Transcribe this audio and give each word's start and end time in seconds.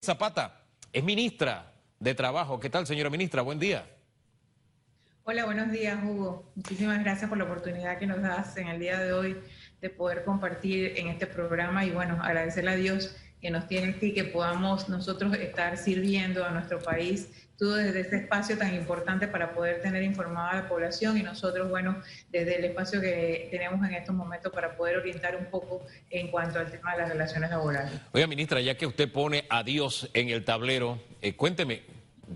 Zapata 0.00 0.62
es 0.92 1.02
ministra 1.02 1.72
de 1.98 2.14
Trabajo. 2.14 2.60
¿Qué 2.60 2.70
tal, 2.70 2.86
señora 2.86 3.10
ministra? 3.10 3.42
Buen 3.42 3.58
día. 3.58 3.84
Hola, 5.24 5.44
buenos 5.44 5.72
días, 5.72 5.98
Hugo. 6.02 6.50
Muchísimas 6.54 7.00
gracias 7.00 7.28
por 7.28 7.36
la 7.36 7.44
oportunidad 7.44 7.98
que 7.98 8.06
nos 8.06 8.22
das 8.22 8.56
en 8.56 8.68
el 8.68 8.78
día 8.78 8.98
de 9.00 9.12
hoy 9.12 9.36
de 9.80 9.90
poder 9.90 10.24
compartir 10.24 10.94
en 10.96 11.08
este 11.08 11.26
programa 11.26 11.84
y 11.84 11.90
bueno, 11.90 12.22
agradecerle 12.22 12.70
a 12.70 12.76
Dios 12.76 13.16
que 13.40 13.50
nos 13.50 13.66
tiene 13.68 13.90
aquí, 13.90 14.12
que 14.12 14.24
podamos 14.24 14.88
nosotros 14.88 15.34
estar 15.34 15.76
sirviendo 15.76 16.44
a 16.44 16.50
nuestro 16.50 16.80
país, 16.80 17.28
todo 17.56 17.74
desde 17.74 18.00
este 18.00 18.16
espacio 18.16 18.56
tan 18.56 18.74
importante 18.74 19.26
para 19.26 19.52
poder 19.52 19.82
tener 19.82 20.02
informada 20.02 20.50
a 20.50 20.56
la 20.62 20.68
población 20.68 21.18
y 21.18 21.22
nosotros, 21.22 21.68
bueno, 21.68 22.00
desde 22.30 22.56
el 22.56 22.64
espacio 22.64 23.00
que 23.00 23.48
tenemos 23.50 23.84
en 23.86 23.94
estos 23.94 24.14
momentos 24.14 24.52
para 24.52 24.76
poder 24.76 24.98
orientar 24.98 25.36
un 25.36 25.46
poco 25.46 25.84
en 26.10 26.30
cuanto 26.30 26.60
al 26.60 26.70
tema 26.70 26.92
de 26.92 26.98
las 26.98 27.08
relaciones 27.10 27.50
laborales. 27.50 27.92
Oiga, 28.12 28.26
ministra, 28.28 28.60
ya 28.60 28.76
que 28.76 28.86
usted 28.86 29.10
pone 29.10 29.44
a 29.50 29.62
Dios 29.64 30.08
en 30.14 30.28
el 30.30 30.44
tablero, 30.44 31.00
eh, 31.20 31.34
cuénteme, 31.34 31.82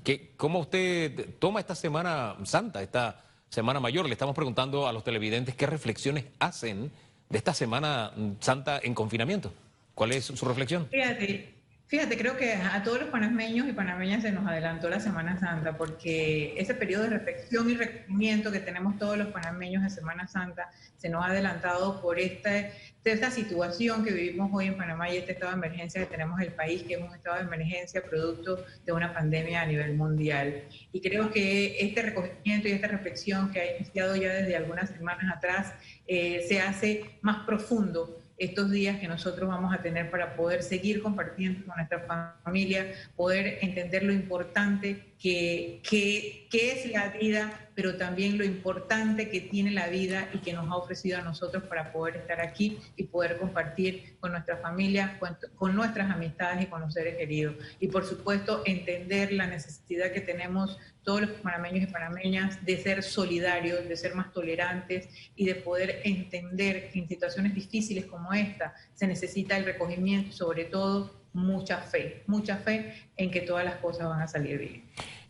¿qué, 0.03 0.33
¿cómo 0.37 0.59
usted 0.59 1.37
toma 1.39 1.61
esta 1.61 1.77
Semana 1.77 2.37
Santa, 2.45 2.83
esta 2.83 3.23
Semana 3.49 3.79
Mayor? 3.79 4.07
Le 4.07 4.13
estamos 4.13 4.35
preguntando 4.35 4.89
a 4.89 4.93
los 4.93 5.05
televidentes 5.05 5.55
qué 5.55 5.67
reflexiones 5.67 6.25
hacen 6.41 6.91
de 7.29 7.39
esta 7.39 7.55
Semana 7.55 8.13
Santa 8.41 8.81
en 8.83 8.93
confinamiento. 8.93 9.53
¿Cuál 9.95 10.13
es 10.13 10.25
su 10.25 10.47
reflexión? 10.47 10.89
Fíjate, 10.89 11.55
fíjate, 11.87 12.17
creo 12.17 12.37
que 12.37 12.55
a 12.55 12.83
todos 12.83 13.01
los 13.01 13.11
panameños 13.11 13.69
y 13.69 13.73
panameñas 13.73 14.23
se 14.23 14.33
nos 14.33 14.47
adelantó 14.47 14.89
la 14.89 15.01
Semana 15.01 15.39
Santa, 15.39 15.77
porque 15.77 16.55
ese 16.57 16.75
periodo 16.75 17.05
de 17.05 17.11
reflexión 17.11 17.69
y 17.69 17.75
recogimiento 17.75 18.51
que 18.51 18.61
tenemos 18.61 18.99
todos 18.99 19.19
los 19.19 19.29
panameños 19.29 19.83
de 19.83 19.91
Semana 19.91 20.27
Santa 20.27 20.71
se 20.97 21.11
nos 21.11 21.23
ha 21.23 21.29
adelantado 21.29 22.01
por 22.01 22.19
esta, 22.19 22.71
esta 23.05 23.31
situación 23.31 24.03
que 24.03 24.13
vivimos 24.13 24.51
hoy 24.55 24.69
en 24.69 24.79
Panamá 24.79 25.11
y 25.11 25.19
este 25.19 25.33
estado 25.33 25.53
de 25.53 25.59
emergencia 25.59 26.01
que 26.01 26.07
tenemos 26.07 26.41
en 26.41 26.47
el 26.47 26.55
país, 26.55 26.83
que 26.85 26.95
es 26.95 27.01
un 27.01 27.15
estado 27.15 27.37
de 27.37 27.43
emergencia 27.43 28.03
producto 28.03 28.65
de 28.87 28.93
una 28.93 29.13
pandemia 29.13 29.61
a 29.61 29.67
nivel 29.67 29.95
mundial. 29.95 30.63
Y 30.91 31.03
creo 31.03 31.31
que 31.31 31.77
este 31.81 32.01
recogimiento 32.01 32.69
y 32.69 32.73
esta 32.73 32.87
reflexión 32.87 33.51
que 33.51 33.61
ha 33.61 33.77
iniciado 33.77 34.17
ya 34.17 34.33
desde 34.33 34.57
algunas 34.57 34.89
semanas 34.89 35.31
atrás 35.37 35.75
eh, 36.07 36.47
se 36.49 36.61
hace 36.61 37.19
más 37.21 37.45
profundo 37.45 38.22
estos 38.45 38.71
días 38.71 38.99
que 38.99 39.07
nosotros 39.07 39.49
vamos 39.49 39.73
a 39.73 39.81
tener 39.81 40.11
para 40.11 40.35
poder 40.35 40.63
seguir 40.63 41.01
compartiendo 41.01 41.65
con 41.65 41.77
nuestra 41.77 42.39
familia, 42.43 42.93
poder 43.15 43.59
entender 43.63 44.03
lo 44.03 44.13
importante 44.13 45.12
que, 45.23 45.81
que, 45.89 46.49
que, 46.51 46.73
es 46.73 46.91
la 46.91 47.11
vida, 47.11 47.71
pero 47.77 47.97
también 47.97 48.39
lo 48.39 48.45
importante 48.45 49.31
que 49.31 49.41
tiene 49.41 49.71
la 49.71 49.87
vida 49.87 50.29
y 50.35 50.39
que 50.39 50.53
nos 50.53 50.69
ha 50.69 50.75
ofrecido 50.75 51.19
a 51.19 51.23
nosotros 51.23 51.63
para 51.63 51.93
poder 51.93 52.17
estar 52.17 52.41
aquí 52.41 52.81
y 52.97 53.05
poder 53.05 53.39
compartir 53.39 54.17
con 54.19 54.33
nuestra 54.33 54.57
familia, 54.57 55.21
con, 55.21 55.39
con 55.55 55.77
nuestras 55.77 56.11
amistades 56.11 56.65
y 56.65 56.67
con 56.67 56.81
los 56.81 56.93
seres 56.93 57.19
queridos. 57.19 57.55
Y 57.79 57.87
por 57.87 58.05
supuesto, 58.05 58.63
entender 58.65 59.33
la 59.33 59.47
necesidad 59.47 60.11
que 60.11 60.23
tenemos 60.23 60.77
todos 61.05 61.21
los 61.21 61.31
panameños 61.31 61.89
y 61.89 61.93
panameñas 61.93 62.65
de 62.65 62.79
ser 62.79 63.05
solidarios, 63.05 63.89
de 63.89 63.97
ser 63.97 64.17
más 64.17 64.33
tolerantes 64.33 65.09
y 65.37 65.47
de 65.47 65.55
poder 65.55 66.01
entender 66.03 66.91
que 66.91 66.99
en 66.99 67.07
situaciones 67.07 67.55
difíciles 67.55 68.07
como 68.07 68.33
esta 68.33 68.75
se 68.95 69.07
necesita 69.07 69.57
el 69.57 69.67
recogimiento 69.67 70.33
sobre 70.33 70.65
todo 70.65 71.22
mucha 71.33 71.79
fe, 71.79 72.23
mucha 72.27 72.57
fe 72.57 72.95
en 73.17 73.31
que 73.31 73.41
todas 73.41 73.65
las 73.65 73.77
cosas 73.77 74.09
van 74.09 74.23
a 74.23 74.29
salir 74.29 74.59
bien. 74.59 74.83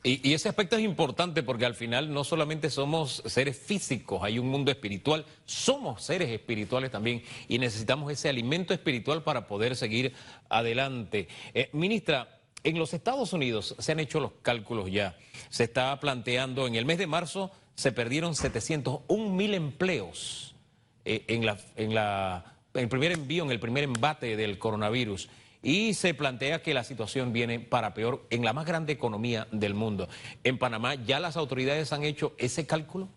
Y, 0.05 0.35
ese 0.35 0.49
aspecto 0.49 0.77
es 0.77 0.83
importante 0.83 1.45
porque 1.45 1.65
al 1.65 1.77
final 1.77 2.13
no 2.13 2.25
solamente 2.25 2.71
somos 2.71 3.23
seres 3.27 3.57
físicos, 3.57 4.21
hay 4.25 4.41
un 4.41 4.49
mundo 4.49 4.73
espiritual, 4.73 5.25
somos 5.45 6.03
seres 6.03 6.29
espirituales 6.31 6.91
también 6.91 7.23
y 7.47 7.59
necesitamos 7.61 8.11
ese 8.11 8.29
alimento 8.29 8.75
espiritual 8.75 9.23
para 9.23 9.47
poder 9.47 9.77
seguir 9.77 10.13
adelante. 10.49 11.29
Eh, 11.55 11.71
ministra, 11.73 12.41
en 12.65 12.81
los 12.81 12.95
Estados 12.95 13.33
Unidos 13.33 13.77
se 13.79 13.93
han 13.93 14.01
hecho 14.01 14.19
los 14.19 14.33
cálculos 14.43 14.91
ya. 14.91 15.17
Se 15.51 15.65
está 15.65 15.99
planteando, 16.01 16.67
en 16.67 16.75
el 16.75 16.85
mes 16.85 16.99
de 16.99 17.07
marzo 17.07 17.53
se 17.77 17.93
perdieron 17.93 18.35
701 18.35 19.31
mil 19.35 19.55
empleos 19.55 20.57
eh, 21.05 21.25
en, 21.29 21.47
la, 21.47 21.59
en, 21.77 21.95
la, 21.95 22.57
en 22.75 22.83
el 22.83 22.89
primer 22.89 23.13
envío, 23.13 23.45
en 23.45 23.53
el 23.53 23.61
primer 23.61 23.85
embate 23.85 24.37
del 24.37 24.59
coronavirus. 24.59 25.29
Y 25.63 25.95
se 25.95 26.13
plantea 26.13 26.63
que 26.63 26.75
la 26.75 26.83
situación 26.83 27.33
viene 27.33 27.61
para 27.61 27.95
peor 27.95 28.27
en 28.31 28.45
la 28.45 28.53
más 28.53 28.67
grande 28.67 28.93
economía 28.93 29.47
del 29.53 29.75
mundo. 29.75 30.09
En 30.43 30.59
Panamá, 30.59 30.97
¿ya 30.97 31.21
las 31.21 31.37
autoridades 31.37 31.93
han 31.93 32.03
hecho 32.03 32.35
ese 32.39 32.67
cálculo? 32.67 33.09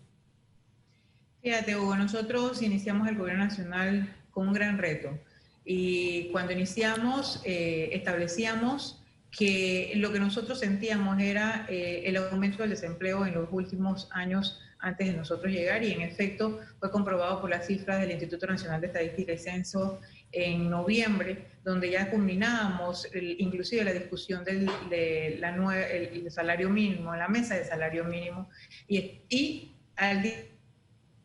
Fíjate, 1.42 1.76
Hugo, 1.76 1.96
nosotros 1.96 2.62
iniciamos 2.62 3.08
el 3.08 3.16
gobierno 3.16 3.44
nacional 3.44 4.14
con 4.30 4.48
un 4.48 4.54
gran 4.54 4.78
reto. 4.78 5.18
Y 5.64 6.28
cuando 6.30 6.52
iniciamos, 6.52 7.40
eh, 7.44 7.90
establecíamos 7.92 9.02
que 9.30 9.92
lo 9.96 10.12
que 10.12 10.20
nosotros 10.20 10.60
sentíamos 10.60 11.20
era 11.20 11.66
eh, 11.68 12.04
el 12.06 12.16
aumento 12.16 12.58
del 12.58 12.70
desempleo 12.70 13.26
en 13.26 13.34
los 13.34 13.48
últimos 13.50 14.08
años 14.12 14.60
antes 14.78 15.08
de 15.08 15.14
nosotros 15.14 15.52
llegar 15.52 15.82
y 15.82 15.92
en 15.92 16.00
efecto 16.02 16.60
fue 16.78 16.90
comprobado 16.90 17.40
por 17.40 17.50
las 17.50 17.66
cifras 17.66 18.00
del 18.00 18.12
Instituto 18.12 18.46
Nacional 18.46 18.80
de 18.80 18.86
Estadística 18.88 19.32
y 19.32 19.38
Censo 19.38 20.00
en 20.36 20.70
noviembre, 20.70 21.46
donde 21.64 21.90
ya 21.90 22.10
culminábamos 22.10 23.08
inclusive 23.14 23.84
la 23.84 23.92
discusión 23.92 24.44
del 24.44 24.66
de 24.90 25.38
la 25.40 25.50
el, 25.84 26.30
salario 26.30 26.68
mínimo, 26.70 27.14
la 27.16 27.28
mesa 27.28 27.56
de 27.56 27.64
salario 27.64 28.04
mínimo, 28.04 28.48
y, 28.86 29.20
y 29.28 29.72
al 29.96 30.22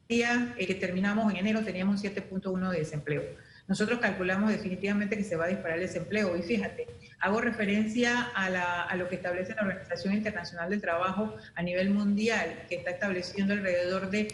día 0.07 0.55
que 0.57 0.75
terminamos 0.75 1.31
en 1.31 1.39
enero 1.39 1.63
teníamos 1.63 2.01
un 2.01 2.09
7.1 2.09 2.71
de 2.71 2.79
desempleo 2.79 3.23
nosotros 3.71 3.99
calculamos 3.99 4.51
definitivamente 4.51 5.15
que 5.15 5.23
se 5.23 5.37
va 5.37 5.45
a 5.45 5.47
disparar 5.47 5.77
el 5.77 5.85
desempleo. 5.85 6.35
Y 6.35 6.41
fíjate, 6.41 6.87
hago 7.21 7.39
referencia 7.39 8.29
a, 8.35 8.95
lo 8.97 9.07
que 9.07 9.15
establece 9.15 9.55
la 9.55 9.61
Organización 9.61 10.13
Internacional 10.13 10.69
del 10.69 10.81
Trabajo 10.81 11.37
a 11.55 11.63
nivel 11.63 11.91
mundial, 11.91 12.65
que 12.67 12.75
está 12.75 12.91
estableciendo 12.91 13.53
alrededor 13.53 14.09
de 14.09 14.27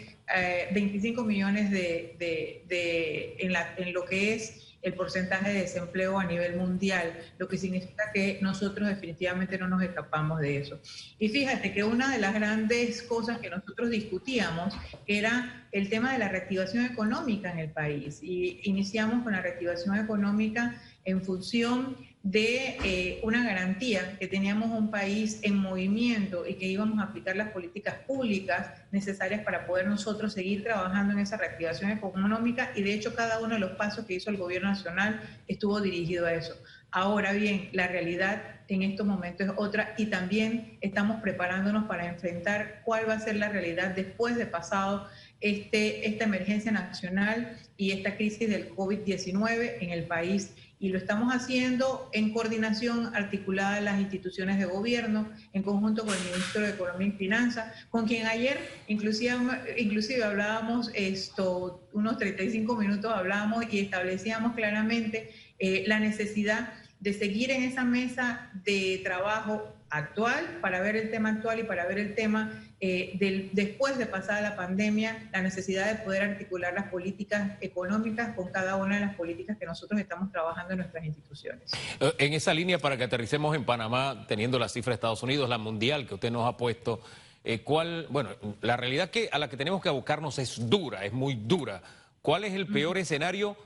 25 0.72 1.20
eh, 1.20 1.24
millones 1.24 1.70
de, 1.70 3.36
en, 3.38 3.54
en 3.76 3.92
lo 3.94 4.04
que 4.04 4.34
es 4.34 4.67
el 4.82 4.94
porcentaje 4.94 5.52
de 5.52 5.60
desempleo 5.60 6.18
a 6.18 6.24
nivel 6.24 6.56
mundial, 6.56 7.12
lo 7.38 7.48
que 7.48 7.58
significa 7.58 8.10
que 8.12 8.38
nosotros 8.42 8.88
definitivamente 8.88 9.58
no 9.58 9.68
nos 9.68 9.82
escapamos 9.82 10.40
de 10.40 10.58
eso. 10.58 10.80
Y 11.18 11.28
fíjate 11.28 11.72
que 11.72 11.84
una 11.84 12.12
de 12.12 12.18
las 12.18 12.34
grandes 12.34 13.02
cosas 13.02 13.38
que 13.38 13.50
nosotros 13.50 13.90
discutíamos 13.90 14.74
era 15.06 15.66
el 15.72 15.88
tema 15.88 16.12
de 16.12 16.18
la 16.18 16.28
reactivación 16.28 16.84
económica 16.84 17.52
en 17.52 17.58
el 17.58 17.70
país. 17.70 18.20
Y 18.22 18.60
iniciamos 18.64 19.24
con 19.24 19.32
la 19.32 19.42
reactivación 19.42 19.96
económica 19.96 20.80
en 21.04 21.22
función 21.22 21.96
de 22.22 22.76
eh, 22.84 23.20
una 23.22 23.44
garantía 23.44 24.18
que 24.18 24.26
teníamos 24.26 24.70
un 24.76 24.90
país 24.90 25.38
en 25.42 25.56
movimiento 25.56 26.46
y 26.46 26.54
que 26.54 26.66
íbamos 26.66 26.98
a 26.98 27.04
aplicar 27.04 27.36
las 27.36 27.50
políticas 27.50 27.94
públicas 28.06 28.72
necesarias 28.90 29.42
para 29.44 29.66
poder 29.66 29.86
nosotros 29.86 30.32
seguir 30.32 30.64
trabajando 30.64 31.12
en 31.12 31.20
esa 31.20 31.36
reactivación 31.36 31.90
económica 31.90 32.72
y 32.74 32.82
de 32.82 32.94
hecho 32.94 33.14
cada 33.14 33.38
uno 33.38 33.54
de 33.54 33.60
los 33.60 33.72
pasos 33.72 34.04
que 34.04 34.14
hizo 34.14 34.30
el 34.30 34.36
gobierno 34.36 34.68
nacional 34.68 35.20
estuvo 35.46 35.80
dirigido 35.80 36.26
a 36.26 36.34
eso. 36.34 36.54
Ahora 36.90 37.32
bien, 37.32 37.68
la 37.72 37.86
realidad 37.86 38.42
en 38.68 38.82
estos 38.82 39.06
momentos 39.06 39.46
es 39.46 39.52
otra 39.56 39.94
y 39.96 40.06
también 40.06 40.78
estamos 40.80 41.20
preparándonos 41.20 41.84
para 41.84 42.06
enfrentar 42.06 42.80
cuál 42.84 43.08
va 43.08 43.14
a 43.14 43.20
ser 43.20 43.36
la 43.36 43.48
realidad 43.48 43.94
después 43.94 44.36
de 44.36 44.46
pasado 44.46 45.06
este, 45.40 46.08
esta 46.08 46.24
emergencia 46.24 46.72
nacional 46.72 47.56
y 47.76 47.92
esta 47.92 48.16
crisis 48.16 48.48
del 48.48 48.74
COVID-19 48.74 49.76
en 49.80 49.90
el 49.90 50.04
país 50.04 50.54
y 50.80 50.90
lo 50.90 50.98
estamos 50.98 51.34
haciendo 51.34 52.08
en 52.12 52.32
coordinación 52.32 53.14
articulada 53.14 53.76
de 53.76 53.82
las 53.82 54.00
instituciones 54.00 54.58
de 54.58 54.66
gobierno, 54.66 55.28
en 55.52 55.62
conjunto 55.62 56.04
con 56.04 56.14
el 56.14 56.24
Ministro 56.24 56.62
de 56.62 56.70
Economía 56.70 57.08
y 57.08 57.12
Finanzas, 57.12 57.72
con 57.90 58.06
quien 58.06 58.26
ayer 58.26 58.58
inclusive, 58.86 59.34
inclusive 59.76 60.22
hablábamos 60.24 60.90
esto, 60.94 61.88
unos 61.92 62.18
35 62.18 62.76
minutos 62.76 63.12
hablábamos 63.12 63.64
y 63.72 63.80
establecíamos 63.80 64.54
claramente 64.54 65.30
eh, 65.58 65.84
la 65.86 65.98
necesidad 65.98 66.72
de 67.00 67.12
seguir 67.12 67.50
en 67.50 67.62
esa 67.62 67.84
mesa 67.84 68.50
de 68.64 69.00
trabajo 69.04 69.77
actual 69.90 70.58
para 70.60 70.80
ver 70.80 70.96
el 70.96 71.10
tema 71.10 71.30
actual 71.30 71.60
y 71.60 71.62
para 71.64 71.86
ver 71.86 71.98
el 71.98 72.14
tema 72.14 72.52
eh, 72.80 73.12
del, 73.14 73.50
después 73.52 73.98
de 73.98 74.06
pasada 74.06 74.40
la 74.40 74.56
pandemia, 74.56 75.28
la 75.32 75.42
necesidad 75.42 75.86
de 75.86 76.04
poder 76.04 76.22
articular 76.22 76.74
las 76.74 76.88
políticas 76.88 77.56
económicas 77.60 78.34
con 78.36 78.48
cada 78.50 78.76
una 78.76 78.96
de 78.96 79.00
las 79.00 79.14
políticas 79.16 79.56
que 79.58 79.66
nosotros 79.66 80.00
estamos 80.00 80.30
trabajando 80.30 80.74
en 80.74 80.78
nuestras 80.80 81.04
instituciones. 81.04 81.72
Eh, 82.00 82.12
en 82.18 82.32
esa 82.34 82.52
línea, 82.52 82.78
para 82.78 82.96
que 82.96 83.04
aterricemos 83.04 83.56
en 83.56 83.64
Panamá, 83.64 84.26
teniendo 84.28 84.58
la 84.58 84.68
cifra 84.68 84.90
de 84.90 84.94
Estados 84.96 85.22
Unidos, 85.22 85.48
la 85.48 85.58
mundial 85.58 86.06
que 86.06 86.14
usted 86.14 86.30
nos 86.30 86.46
ha 86.46 86.56
puesto, 86.56 87.00
eh, 87.44 87.60
¿cuál, 87.60 88.06
bueno, 88.10 88.30
la 88.60 88.76
realidad 88.76 89.10
que 89.10 89.28
a 89.32 89.38
la 89.38 89.48
que 89.48 89.56
tenemos 89.56 89.80
que 89.80 89.88
abocarnos 89.88 90.38
es 90.38 90.68
dura, 90.68 91.04
es 91.04 91.12
muy 91.12 91.34
dura. 91.34 91.82
¿Cuál 92.20 92.44
es 92.44 92.52
el 92.52 92.66
peor 92.66 92.98
escenario 92.98 93.56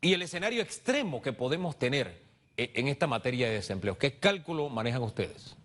y 0.00 0.14
el 0.14 0.22
escenario 0.22 0.62
extremo 0.62 1.22
que 1.22 1.32
podemos 1.32 1.78
tener 1.78 2.23
en 2.56 2.88
esta 2.88 3.06
materia 3.06 3.48
de 3.48 3.54
desempleo? 3.54 3.98
¿Qué 3.98 4.18
cálculo 4.18 4.68
manejan 4.68 5.02
ustedes? 5.02 5.56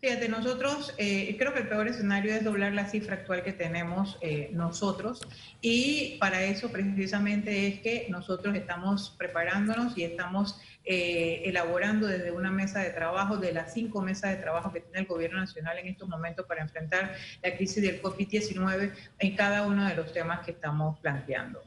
Fíjate, 0.00 0.30
nosotros 0.30 0.94
eh, 0.96 1.36
creo 1.38 1.52
que 1.52 1.60
el 1.60 1.68
peor 1.68 1.86
escenario 1.86 2.34
es 2.34 2.42
doblar 2.42 2.72
la 2.72 2.86
cifra 2.88 3.16
actual 3.16 3.42
que 3.42 3.52
tenemos 3.52 4.16
eh, 4.22 4.48
nosotros 4.54 5.20
y 5.60 6.16
para 6.18 6.42
eso 6.42 6.72
precisamente 6.72 7.66
es 7.66 7.80
que 7.80 8.06
nosotros 8.08 8.54
estamos 8.54 9.14
preparándonos 9.18 9.98
y 9.98 10.04
estamos 10.04 10.58
eh, 10.86 11.42
elaborando 11.44 12.06
desde 12.06 12.30
una 12.30 12.50
mesa 12.50 12.80
de 12.80 12.90
trabajo, 12.90 13.36
de 13.36 13.52
las 13.52 13.74
cinco 13.74 14.00
mesas 14.00 14.30
de 14.30 14.42
trabajo 14.42 14.72
que 14.72 14.80
tiene 14.80 15.00
el 15.00 15.06
gobierno 15.06 15.38
nacional 15.38 15.76
en 15.76 15.88
estos 15.88 16.08
momentos 16.08 16.46
para 16.46 16.62
enfrentar 16.62 17.14
la 17.42 17.54
crisis 17.54 17.82
del 17.82 18.00
COVID-19 18.00 18.92
en 19.18 19.36
cada 19.36 19.66
uno 19.66 19.86
de 19.86 19.96
los 19.96 20.14
temas 20.14 20.40
que 20.46 20.52
estamos 20.52 20.98
planteando. 21.00 21.62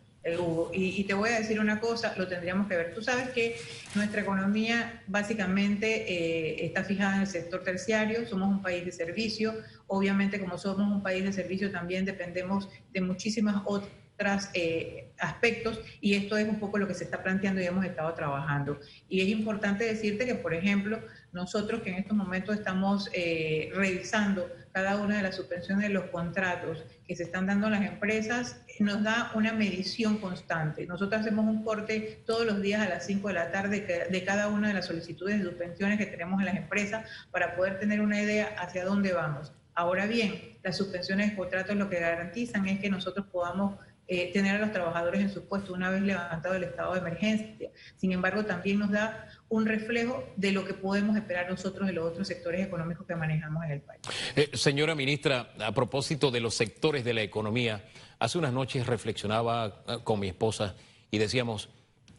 Y, 0.72 1.04
te 1.04 1.14
voy 1.14 1.30
a 1.32 1.40
decir 1.40 1.60
una 1.60 1.82
cosa, 1.82 2.14
lo 2.18 2.28
tendríamos 2.28 2.68
que 2.68 2.78
ver. 2.78 2.94
Tú 2.94 3.02
sabes 3.02 3.30
que 3.30 3.58
nuestra 3.94 4.22
economía 4.22 5.04
básicamente 5.08 5.88
eh, 6.10 6.66
está 6.66 6.86
fijada 6.86 7.16
en 7.16 7.22
el 7.22 7.28
sector 7.28 7.62
terciario, 7.64 8.26
somos 8.26 8.50
un 8.50 8.62
país 8.62 8.86
de 8.86 8.94
servicio, 8.94 9.54
obviamente 9.88 10.40
como 10.40 10.58
somos 10.58 10.90
un 10.90 11.04
país 11.04 11.26
de 11.26 11.34
servicio 11.34 11.72
también 11.72 12.06
dependemos 12.06 12.70
de 12.94 13.02
muchísimas 13.02 13.64
otras 13.66 14.50
eh, 14.54 15.12
aspectos 15.20 15.82
y 16.00 16.14
esto 16.16 16.38
es 16.38 16.48
un 16.48 16.60
poco 16.60 16.78
lo 16.78 16.88
que 16.88 16.94
se 16.94 17.04
está 17.04 17.22
planteando 17.22 17.62
y 17.62 17.66
hemos 17.66 17.84
estado 17.84 18.14
trabajando. 18.14 18.80
Y 19.10 19.22
es 19.22 19.28
importante 19.28 19.84
decirte 19.84 20.26
que, 20.26 20.36
por 20.36 20.54
ejemplo, 20.54 21.02
nosotros 21.34 21.82
que 21.82 21.90
en 21.90 21.96
estos 21.98 22.16
momentos 22.16 22.56
estamos 22.56 23.10
eh, 23.14 23.72
revisando 23.76 24.50
cada 24.74 24.98
una 24.98 25.18
de 25.18 25.24
las 25.24 25.36
suspensiones 25.36 25.88
de 25.88 25.94
los 25.94 26.06
contratos 26.06 26.84
que 27.08 27.16
se 27.16 27.24
están 27.24 27.46
dando 27.46 27.70
las 27.70 27.84
empresas, 27.84 28.58
nos 28.80 29.04
da 29.04 29.32
una 29.36 29.54
medición 29.54 30.18
constante. 30.18 30.88
Nosotros 30.88 31.22
hacemos 31.22 31.46
un 31.46 31.64
corte 31.64 32.24
todos 32.26 32.46
los 32.46 32.60
días 32.62 32.82
a 32.82 32.90
las 32.90 33.06
5 33.06 33.28
de 33.28 33.34
la 33.36 33.52
tarde 33.52 34.08
de 34.10 34.24
cada 34.26 34.48
una 34.48 34.70
de 34.70 34.74
las 34.74 34.88
solicitudes 34.88 35.38
de 35.38 35.46
suspensiones 35.46 36.00
que 36.00 36.08
tenemos 36.08 36.40
en 36.40 36.48
las 36.48 36.56
empresas 36.56 37.06
para 37.32 37.56
poder 37.56 37.80
tener 37.80 38.02
una 38.02 38.20
idea 38.20 38.56
hacia 38.58 38.84
dónde 38.84 39.14
vamos. 39.14 39.54
Ahora 39.76 40.08
bien, 40.08 40.58
las 40.64 40.76
suspensiones 40.76 41.32
de 41.32 41.36
contratos 41.36 41.76
lo 41.76 41.90
que 41.90 42.00
garantizan 42.00 42.68
es 42.68 42.80
que 42.80 42.90
nosotros 42.90 43.28
podamos 43.32 43.78
eh, 44.14 44.30
tener 44.32 44.58
a 44.58 44.60
los 44.60 44.72
trabajadores 44.72 45.22
en 45.22 45.34
su 45.34 45.48
puesto 45.48 45.74
una 45.74 45.90
vez 45.90 46.04
levantado 46.04 46.54
el 46.54 46.64
estado 46.64 46.94
de 46.94 47.00
emergencia. 47.00 47.72
Sin 47.98 48.12
embargo, 48.12 48.46
también 48.46 48.78
nos 48.78 48.92
da 48.92 49.28
un 49.50 49.66
reflejo 49.66 50.24
de 50.36 50.52
lo 50.52 50.66
que 50.66 50.76
podemos 50.76 51.18
esperar 51.18 51.50
nosotros 51.50 51.88
de 51.88 51.94
los 51.94 52.06
otros 52.06 52.28
sectores 52.28 52.64
económicos 52.64 53.08
que 53.08 53.16
manejamos 53.16 53.66
en 53.66 53.72
el 53.72 53.82
país. 53.82 54.02
Eh, 54.36 54.52
señora 54.54 54.94
ministra, 54.94 55.54
a 55.60 55.72
propósito 55.72 56.30
de 56.30 56.42
los 56.42 56.54
sectores 56.54 57.04
de 57.04 57.16
la 57.16 57.24
economía, 57.24 57.86
hace 58.20 58.38
unas 58.38 58.54
noches 58.54 58.86
reflexionaba 58.86 59.82
eh, 59.88 59.98
con 60.04 60.20
mi 60.20 60.28
esposa 60.28 60.76
y 61.10 61.18
decíamos, 61.18 61.70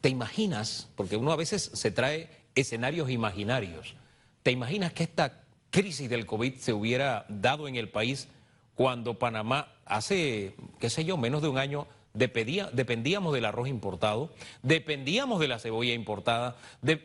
¿te 0.01 0.09
imaginas? 0.09 0.91
Porque 0.97 1.17
uno 1.17 1.31
a 1.31 1.37
veces 1.37 1.71
se 1.75 1.93
trae 1.93 2.29
escenarios 2.57 3.09
imaginarios. 3.09 3.95
¿Te 4.43 4.51
imaginas 4.51 4.93
que 4.93 5.05
esta 5.05 5.45
crisis 5.71 6.11
del 6.11 6.27
COVID 6.27 6.57
se 6.57 6.73
hubiera 6.73 7.25
dado 7.29 7.69
en 7.69 7.77
el 7.77 7.89
país 7.89 8.27
cuando 8.75 9.19
Panamá 9.19 9.69
hace, 9.85 10.55
qué 10.79 10.91
sé 10.91 11.05
yo, 11.05 11.17
menos 11.17 11.43
de 11.43 11.49
un 11.49 11.59
año 11.59 11.87
dependíamos 12.15 13.35
del 13.35 13.45
arroz 13.45 13.69
importado, 13.69 14.31
dependíamos 14.63 15.41
de 15.41 15.49
la 15.49 15.59
cebolla 15.59 15.95
importada, 15.95 16.57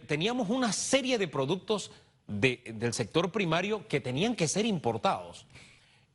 teníamos 0.06 0.50
una 0.50 0.72
serie 0.72 1.18
de 1.18 1.28
productos 1.28 1.92
del 2.28 2.94
sector 2.94 3.32
primario 3.32 3.88
que 3.88 4.00
tenían 4.00 4.36
que 4.36 4.48
ser 4.48 4.68
importados. 4.68 5.48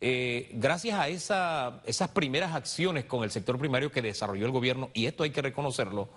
Eh, 0.01 0.51
gracias 0.53 1.01
a 1.01 1.09
esas 1.87 2.11
primeras 2.11 2.55
acciones 2.55 3.05
con 3.05 3.25
el 3.25 3.31
sector 3.31 3.59
primario 3.59 3.91
que 3.91 4.01
desarrolló 4.01 4.47
el 4.47 4.53
gobierno, 4.53 4.91
y 4.95 5.07
esto 5.07 5.25
hay 5.25 5.31
que 5.31 5.43
reconocerlo, 5.43 6.09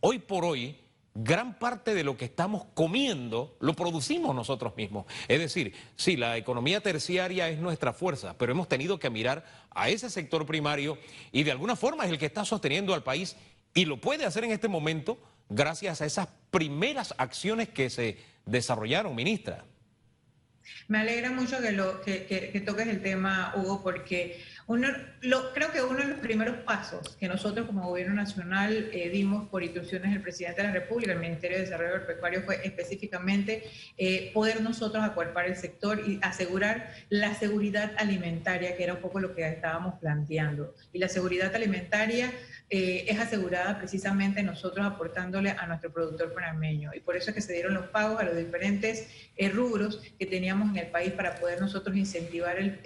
hoy 0.00 0.18
por 0.18 0.44
hoy 0.44 0.76
gran 1.16 1.58
parte 1.58 1.94
de 1.94 2.04
lo 2.04 2.16
que 2.16 2.26
estamos 2.26 2.66
comiendo 2.74 3.56
lo 3.60 3.74
producimos 3.74 4.34
nosotros 4.34 4.76
mismos. 4.76 5.06
Es 5.28 5.38
decir, 5.38 5.72
sí, 5.96 6.16
la 6.16 6.36
economía 6.36 6.80
terciaria 6.80 7.48
es 7.48 7.58
nuestra 7.58 7.92
fuerza, 7.92 8.36
pero 8.36 8.52
hemos 8.52 8.68
tenido 8.68 8.98
que 8.98 9.10
mirar 9.10 9.44
a 9.70 9.88
ese 9.88 10.10
sector 10.10 10.46
primario 10.46 10.98
y 11.32 11.42
de 11.42 11.52
alguna 11.52 11.76
forma 11.76 12.04
es 12.04 12.10
el 12.10 12.18
que 12.18 12.26
está 12.26 12.44
sosteniendo 12.44 12.94
al 12.94 13.02
país 13.02 13.36
y 13.74 13.84
lo 13.84 14.00
puede 14.00 14.24
hacer 14.24 14.44
en 14.44 14.52
este 14.52 14.68
momento 14.68 15.18
gracias 15.48 16.00
a 16.02 16.06
esas 16.06 16.28
primeras 16.50 17.14
acciones 17.18 17.68
que 17.68 17.88
se 17.90 18.18
desarrollaron, 18.44 19.14
ministra. 19.14 19.64
Me 20.88 20.98
alegra 20.98 21.30
mucho 21.30 21.60
que, 21.60 21.72
lo, 21.72 22.00
que, 22.02 22.62
toques 22.64 22.88
el 22.88 23.02
tema, 23.02 23.52
Hugo, 23.56 23.82
porque 23.82 24.42
lo, 24.68 25.52
creo 25.52 25.70
que 25.70 25.80
uno 25.80 25.98
de 25.98 26.08
los 26.08 26.18
primeros 26.18 26.56
pasos 26.58 27.16
que 27.20 27.28
nosotros 27.28 27.66
como 27.66 27.88
Gobierno 27.88 28.14
Nacional 28.14 28.90
eh, 28.92 29.10
dimos 29.10 29.48
por 29.48 29.62
instrucciones 29.62 30.10
del 30.10 30.20
Presidente 30.20 30.60
de 30.60 30.66
la 30.66 30.74
República, 30.74 31.12
el 31.12 31.20
Ministerio 31.20 31.58
de 31.58 31.64
Desarrollo 31.64 31.94
Agropecuario, 31.94 32.42
fue 32.42 32.60
específicamente 32.64 33.62
eh, 33.96 34.32
poder 34.34 34.60
nosotros 34.62 35.04
acuerpar 35.04 35.46
el 35.46 35.54
sector 35.54 36.00
y 36.04 36.18
asegurar 36.20 36.92
la 37.10 37.34
seguridad 37.34 37.92
alimentaria, 37.96 38.76
que 38.76 38.82
era 38.82 38.94
un 38.94 39.00
poco 39.00 39.20
lo 39.20 39.36
que 39.36 39.46
estábamos 39.46 40.00
planteando. 40.00 40.74
Y 40.92 40.98
la 40.98 41.08
seguridad 41.08 41.54
alimentaria 41.54 42.32
eh, 42.68 43.04
es 43.06 43.20
asegurada 43.20 43.78
precisamente 43.78 44.42
nosotros 44.42 44.84
aportándole 44.84 45.50
a 45.50 45.66
nuestro 45.68 45.92
productor 45.92 46.34
panameño. 46.34 46.90
Y 46.94 47.00
por 47.00 47.16
eso 47.16 47.30
es 47.30 47.36
que 47.36 47.40
se 47.40 47.52
dieron 47.52 47.74
los 47.74 47.86
pagos 47.88 48.20
a 48.20 48.24
los 48.24 48.36
diferentes 48.36 49.06
eh, 49.36 49.48
rubros 49.50 50.02
que 50.18 50.26
teníamos 50.26 50.70
en 50.70 50.78
el 50.78 50.88
país 50.88 51.12
para 51.12 51.36
poder 51.36 51.60
nosotros 51.60 51.96
incentivar 51.96 52.58
el, 52.58 52.80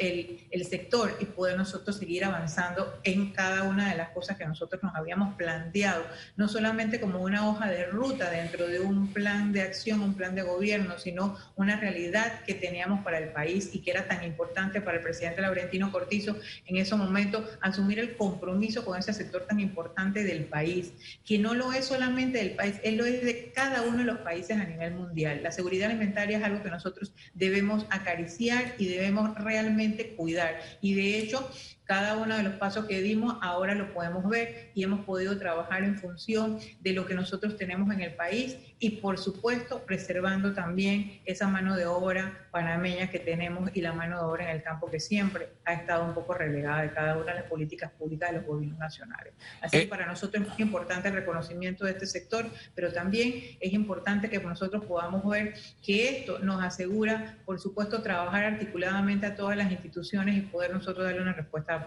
el, 0.51 0.67
sector 0.67 1.17
y 1.19 1.25
poder 1.25 1.57
nosotros 1.57 1.97
seguir 1.97 2.27
avanzando 2.27 3.01
en 3.05 3.33
cada 3.33 3.63
una 3.63 3.91
de 3.91 3.97
las 3.97 4.11
cosas 4.11 4.37
que 4.37 4.45
nosotros 4.45 4.83
nos 4.83 4.95
habíamos 4.95 5.35
planteado, 5.37 6.05
no 6.37 6.47
solamente 6.49 7.01
como 7.01 7.21
una 7.21 7.49
hoja 7.49 7.71
de 7.71 7.87
ruta 7.87 8.31
dentro 8.31 8.67
de 8.67 8.81
un 8.81 9.13
plan 9.15 9.53
de 9.53 9.63
acción, 9.63 10.03
un 10.03 10.15
plan 10.15 10.35
de 10.35 10.43
gobierno, 10.43 10.99
sino 10.99 11.39
una 11.57 11.81
realidad 11.81 12.45
que 12.45 12.55
teníamos 12.55 13.03
para 13.03 13.19
el 13.19 13.31
país 13.31 13.71
y 13.73 13.81
que 13.81 13.93
era 13.93 14.07
tan 14.07 14.23
importante 14.25 14.83
para 14.83 14.99
el 14.99 15.03
presidente 15.03 15.41
Laurentino 15.41 15.91
Cortizo 15.91 16.37
en 16.67 16.77
ese 16.77 16.95
momento 16.95 17.49
asumir 17.63 17.99
el 17.99 18.17
compromiso 18.17 18.85
con 18.85 18.99
ese 18.99 19.15
sector 19.15 19.47
tan 19.47 19.59
importante 19.59 19.70
importante 19.71 20.25
del 20.25 20.45
país, 20.45 20.93
que 21.25 21.39
no 21.39 21.55
lo 21.55 21.73
es 21.73 21.87
solamente 21.87 22.39
del 22.39 22.53
país, 22.57 22.75
él 22.83 22.97
lo 22.97 23.05
es 23.05 23.25
de 23.25 23.53
cada 23.55 23.83
uno 23.83 23.99
de 23.99 24.05
los 24.05 24.19
países 24.19 24.57
a 24.57 24.65
nivel 24.65 24.95
mundial. 24.95 25.43
La 25.43 25.53
seguridad 25.53 25.91
alimentaria 25.91 26.39
es 26.39 26.45
algo 26.45 26.63
que 26.63 26.71
nosotros 26.71 27.13
debemos 27.35 27.87
acariciar 27.91 28.75
y 28.79 28.87
debemos 28.87 29.35
realmente 29.37 30.15
cuidar. 30.17 30.61
Y 30.81 30.95
de 30.95 31.19
hecho, 31.19 31.49
cada 31.91 32.17
uno 32.17 32.37
de 32.37 32.45
los 32.45 32.53
pasos 32.53 32.85
que 32.85 33.03
dimos 33.03 33.37
ahora 33.43 33.75
lo 33.75 33.93
podemos 33.93 34.29
ver 34.29 34.71
y 34.75 34.85
hemos 34.85 35.05
podido 35.05 35.37
trabajar 35.41 35.83
en 35.83 35.99
función 35.99 36.61
de 36.79 36.93
lo 36.93 37.05
que 37.05 37.15
nosotros 37.15 37.57
tenemos 37.57 37.93
en 37.93 38.01
el 38.01 38.15
país 38.15 38.57
y 38.79 38.91
por 39.01 39.19
supuesto 39.19 39.85
preservando 39.85 40.55
también 40.55 41.21
esa 41.25 41.49
mano 41.49 41.77
de 41.77 41.87
obra 41.87 42.47
panameña 42.53 43.11
que 43.11 43.19
tenemos 43.19 43.71
y 43.75 43.81
la 43.81 43.93
mano 43.93 44.19
de 44.19 44.25
obra 44.25 44.45
en 44.45 44.57
el 44.57 44.63
campo 44.63 44.89
que 44.89 45.01
siempre 45.01 45.49
ha 45.65 45.73
estado 45.73 46.05
un 46.05 46.15
poco 46.15 46.33
relegada 46.35 46.83
de 46.83 46.93
cada 46.93 47.17
una 47.17 47.33
de 47.33 47.41
las 47.41 47.51
políticas 47.51 47.91
públicas 47.91 48.31
de 48.31 48.37
los 48.37 48.47
gobiernos 48.47 48.79
nacionales. 48.79 49.33
Así 49.61 49.79
que 49.79 49.83
eh. 49.83 49.89
para 49.89 50.07
nosotros 50.07 50.45
es 50.45 50.49
muy 50.49 50.63
importante 50.63 51.09
el 51.09 51.15
reconocimiento 51.15 51.85
de 51.85 51.91
este 51.91 52.07
sector, 52.07 52.47
pero 52.73 52.93
también 52.93 53.35
es 53.59 53.73
importante 53.73 54.31
que 54.31 54.39
nosotros 54.39 54.85
podamos 54.85 55.29
ver 55.29 55.55
que 55.83 56.19
esto 56.19 56.39
nos 56.39 56.63
asegura, 56.63 57.37
por 57.45 57.59
supuesto, 57.59 58.01
trabajar 58.01 58.45
articuladamente 58.45 59.27
a 59.27 59.35
todas 59.35 59.57
las 59.57 59.73
instituciones 59.73 60.37
y 60.37 60.43
poder 60.43 60.73
nosotros 60.73 61.05
darle 61.05 61.21
una 61.21 61.33
respuesta 61.33 61.80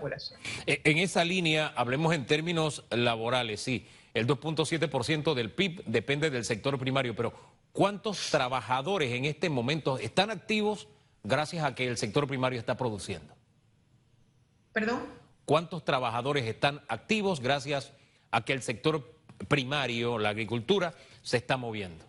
eh, 0.65 0.81
en 0.83 0.97
esa 0.97 1.23
línea, 1.23 1.73
hablemos 1.75 2.13
en 2.13 2.25
términos 2.25 2.83
laborales, 2.89 3.61
sí, 3.61 3.87
el 4.13 4.27
2.7% 4.27 5.33
del 5.33 5.51
PIB 5.51 5.83
depende 5.85 6.29
del 6.29 6.45
sector 6.45 6.77
primario, 6.77 7.15
pero 7.15 7.33
¿cuántos 7.71 8.29
trabajadores 8.29 9.11
en 9.11 9.25
este 9.25 9.49
momento 9.49 9.97
están 9.97 10.29
activos 10.29 10.87
gracias 11.23 11.63
a 11.63 11.73
que 11.73 11.87
el 11.87 11.97
sector 11.97 12.27
primario 12.27 12.59
está 12.59 12.77
produciendo? 12.77 13.33
¿Perdón? 14.71 15.01
¿Cuántos 15.45 15.83
trabajadores 15.83 16.45
están 16.45 16.81
activos 16.87 17.39
gracias 17.39 17.91
a 18.31 18.45
que 18.45 18.53
el 18.53 18.61
sector 18.61 19.17
primario, 19.47 20.17
la 20.17 20.29
agricultura, 20.29 20.93
se 21.21 21.37
está 21.37 21.57
moviendo? 21.57 22.05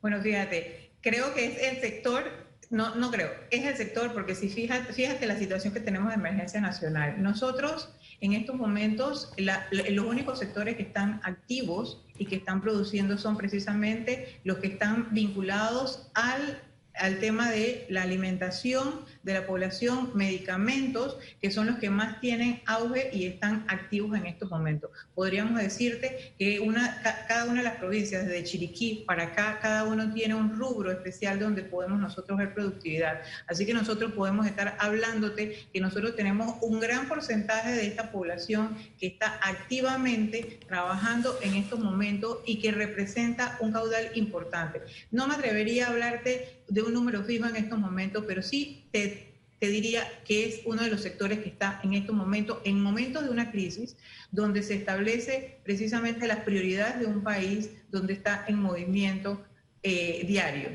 Bueno, 0.00 0.20
fíjate, 0.20 0.92
creo 1.00 1.32
que 1.34 1.46
es 1.46 1.62
el 1.62 1.80
sector 1.80 2.45
no, 2.70 2.94
no 2.94 3.10
creo. 3.10 3.30
Es 3.50 3.64
el 3.64 3.76
sector, 3.76 4.12
porque 4.12 4.34
si 4.34 4.48
fíjate, 4.48 4.92
fíjate 4.92 5.26
la 5.26 5.38
situación 5.38 5.72
que 5.72 5.80
tenemos 5.80 6.08
de 6.08 6.14
emergencia 6.14 6.60
nacional. 6.60 7.22
Nosotros, 7.22 7.90
en 8.20 8.32
estos 8.32 8.56
momentos, 8.56 9.32
los 9.36 10.06
únicos 10.06 10.38
sectores 10.38 10.76
que 10.76 10.82
están 10.82 11.20
activos 11.24 12.02
y 12.18 12.26
que 12.26 12.36
están 12.36 12.60
produciendo 12.60 13.18
son 13.18 13.36
precisamente 13.36 14.40
los 14.44 14.58
que 14.58 14.68
están 14.68 15.08
vinculados 15.12 16.08
al, 16.14 16.60
al 16.94 17.18
tema 17.20 17.50
de 17.50 17.86
la 17.88 18.02
alimentación, 18.02 19.04
de 19.26 19.34
la 19.34 19.44
población 19.44 20.12
medicamentos 20.14 21.18
que 21.42 21.50
son 21.50 21.66
los 21.66 21.78
que 21.78 21.90
más 21.90 22.20
tienen 22.20 22.62
auge 22.64 23.10
y 23.12 23.26
están 23.26 23.64
activos 23.66 24.16
en 24.16 24.24
estos 24.26 24.48
momentos. 24.48 24.92
Podríamos 25.16 25.60
decirte 25.60 26.32
que 26.38 26.60
una, 26.60 27.02
cada 27.26 27.46
una 27.46 27.60
de 27.60 27.64
las 27.64 27.76
provincias, 27.76 28.24
desde 28.24 28.44
Chiriquí 28.44 29.02
para 29.04 29.24
acá, 29.24 29.58
cada 29.60 29.82
uno 29.82 30.14
tiene 30.14 30.36
un 30.36 30.56
rubro 30.56 30.92
especial 30.92 31.40
donde 31.40 31.62
podemos 31.62 31.98
nosotros 31.98 32.38
ver 32.38 32.54
productividad. 32.54 33.20
Así 33.48 33.66
que 33.66 33.74
nosotros 33.74 34.12
podemos 34.12 34.46
estar 34.46 34.76
hablándote 34.78 35.66
que 35.72 35.80
nosotros 35.80 36.14
tenemos 36.14 36.58
un 36.62 36.78
gran 36.78 37.08
porcentaje 37.08 37.72
de 37.72 37.84
esta 37.84 38.12
población 38.12 38.76
que 39.00 39.08
está 39.08 39.40
activamente 39.42 40.60
trabajando 40.68 41.36
en 41.42 41.54
estos 41.56 41.80
momentos 41.80 42.38
y 42.46 42.60
que 42.60 42.70
representa 42.70 43.58
un 43.58 43.72
caudal 43.72 44.08
importante. 44.14 44.82
No 45.10 45.26
me 45.26 45.34
atrevería 45.34 45.88
a 45.88 45.90
hablarte 45.90 46.60
de 46.68 46.82
un 46.82 46.92
número 46.92 47.22
fijo 47.22 47.46
en 47.46 47.56
estos 47.56 47.78
momentos, 47.78 48.24
pero 48.26 48.42
sí 48.42 48.84
te, 48.90 49.34
te 49.58 49.68
diría 49.68 50.06
que 50.24 50.46
es 50.46 50.60
uno 50.64 50.82
de 50.82 50.90
los 50.90 51.00
sectores 51.00 51.38
que 51.40 51.48
está 51.48 51.80
en 51.82 51.94
estos 51.94 52.14
momentos, 52.14 52.58
en 52.64 52.82
momentos 52.82 53.24
de 53.24 53.30
una 53.30 53.50
crisis, 53.50 53.96
donde 54.30 54.62
se 54.62 54.74
establece 54.74 55.58
precisamente 55.64 56.26
las 56.26 56.40
prioridades 56.40 57.00
de 57.00 57.06
un 57.06 57.22
país 57.22 57.70
donde 57.90 58.12
está 58.12 58.44
en 58.48 58.60
movimiento 58.60 59.44
eh, 59.82 60.24
diario. 60.26 60.70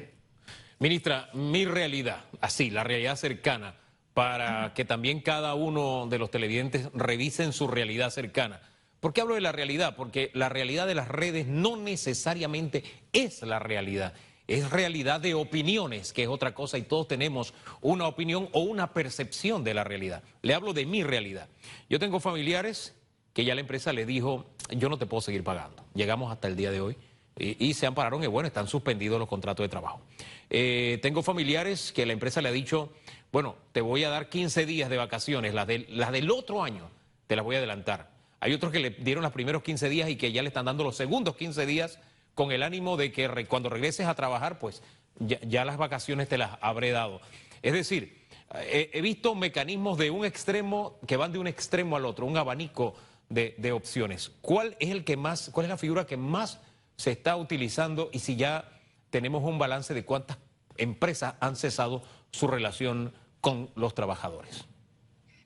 Ministra, 0.79 1.29
mi 1.33 1.65
realidad, 1.65 2.25
así, 2.39 2.71
la 2.71 2.83
realidad 2.83 3.15
cercana, 3.15 3.75
para 4.13 4.73
que 4.73 4.83
también 4.83 5.21
cada 5.21 5.53
uno 5.53 6.07
de 6.07 6.17
los 6.17 6.31
televidentes 6.31 6.89
revisen 6.93 7.53
su 7.53 7.67
realidad 7.67 8.09
cercana. 8.09 8.61
¿Por 8.99 9.13
qué 9.13 9.21
hablo 9.21 9.35
de 9.35 9.41
la 9.41 9.51
realidad? 9.51 9.95
Porque 9.95 10.31
la 10.33 10.49
realidad 10.49 10.87
de 10.87 10.95
las 10.95 11.07
redes 11.07 11.47
no 11.47 11.77
necesariamente 11.77 12.83
es 13.13 13.41
la 13.41 13.59
realidad 13.59 14.13
es 14.51 14.69
realidad 14.69 15.21
de 15.21 15.33
opiniones, 15.33 16.11
que 16.11 16.23
es 16.23 16.27
otra 16.27 16.53
cosa, 16.53 16.77
y 16.77 16.81
todos 16.81 17.07
tenemos 17.07 17.53
una 17.79 18.05
opinión 18.05 18.49
o 18.51 18.61
una 18.61 18.93
percepción 18.93 19.63
de 19.63 19.73
la 19.73 19.85
realidad. 19.85 20.23
Le 20.41 20.53
hablo 20.53 20.73
de 20.73 20.85
mi 20.85 21.03
realidad. 21.03 21.47
Yo 21.89 21.99
tengo 21.99 22.19
familiares 22.19 22.93
que 23.33 23.45
ya 23.45 23.55
la 23.55 23.61
empresa 23.61 23.93
le 23.93 24.05
dijo, 24.05 24.45
yo 24.69 24.89
no 24.89 24.97
te 24.97 25.05
puedo 25.05 25.21
seguir 25.21 25.43
pagando. 25.43 25.85
Llegamos 25.93 26.31
hasta 26.33 26.49
el 26.49 26.57
día 26.57 26.69
de 26.69 26.81
hoy 26.81 26.97
y, 27.37 27.73
se 27.75 27.85
ampararon 27.85 28.21
y 28.23 28.27
bueno, 28.27 28.47
están 28.47 28.67
suspendidos 28.67 29.19
los 29.19 29.29
contratos 29.29 29.63
de 29.63 29.69
trabajo. 29.69 30.01
Eh, 30.49 30.99
tengo 31.01 31.23
familiares 31.23 31.93
que 31.93 32.05
la 32.05 32.11
empresa 32.11 32.41
le 32.41 32.49
ha 32.49 32.51
dicho, 32.51 32.91
bueno, 33.31 33.55
te 33.71 33.79
voy 33.79 34.03
a 34.03 34.09
dar 34.09 34.27
15 34.27 34.65
días 34.65 34.89
de 34.89 34.97
vacaciones, 34.97 35.53
las, 35.53 35.65
las 35.87 36.11
del 36.11 36.29
otro 36.29 36.61
año 36.61 36.91
te 37.27 37.37
las 37.37 37.45
voy 37.45 37.55
a 37.55 37.59
adelantar. 37.59 38.11
Hay 38.41 38.51
otros 38.51 38.73
que 38.73 38.79
le 38.79 38.89
dieron 38.89 39.23
los 39.23 39.31
primeros 39.31 39.63
15 39.63 39.87
días 39.87 40.09
y 40.09 40.17
que 40.17 40.33
ya 40.33 40.41
le 40.41 40.49
están 40.49 40.65
dando 40.65 40.83
los 40.83 40.97
segundos 40.97 41.37
15 41.37 41.65
días 41.65 41.99
con 42.35 42.51
el 42.51 42.63
ánimo 42.63 42.97
de 42.97 43.11
que 43.11 43.45
cuando 43.47 43.69
regreses 43.69 44.07
a 44.07 44.15
trabajar, 44.15 44.59
pues 44.59 44.81
ya, 45.19 45.65
las 45.65 45.77
vacaciones 45.77 46.27
te 46.27 46.37
las 46.37 46.57
habré 46.61 46.91
dado. 46.91 47.21
Es 47.61 47.73
decir, 47.73 48.25
he, 48.53 49.01
visto 49.01 49.35
mecanismos 49.35 49.97
de 49.97 50.09
un 50.09 50.25
extremo 50.25 50.99
que 51.07 51.17
van 51.17 51.31
de 51.31 51.39
un 51.39 51.47
extremo 51.47 51.95
al 51.95 52.05
otro, 52.05 52.25
un 52.25 52.37
abanico 52.37 52.95
de, 53.29 53.55
de 53.57 53.71
opciones. 53.71 54.31
¿Cuál 54.41 54.75
es 54.79 54.89
el 54.89 55.03
que 55.03 55.17
más, 55.17 55.49
cuál 55.51 55.65
es 55.65 55.69
la 55.69 55.77
figura 55.77 56.05
que 56.05 56.17
más 56.17 56.59
se 56.95 57.11
está 57.11 57.35
utilizando 57.35 58.09
y 58.11 58.19
si 58.19 58.35
ya 58.35 58.69
tenemos 59.09 59.43
un 59.43 59.59
balance 59.59 59.93
de 59.93 60.05
cuántas 60.05 60.37
empresas 60.77 61.35
han 61.39 61.55
cesado 61.55 62.03
su 62.31 62.47
relación 62.47 63.13
con 63.41 63.69
los 63.75 63.93
trabajadores? 63.93 64.65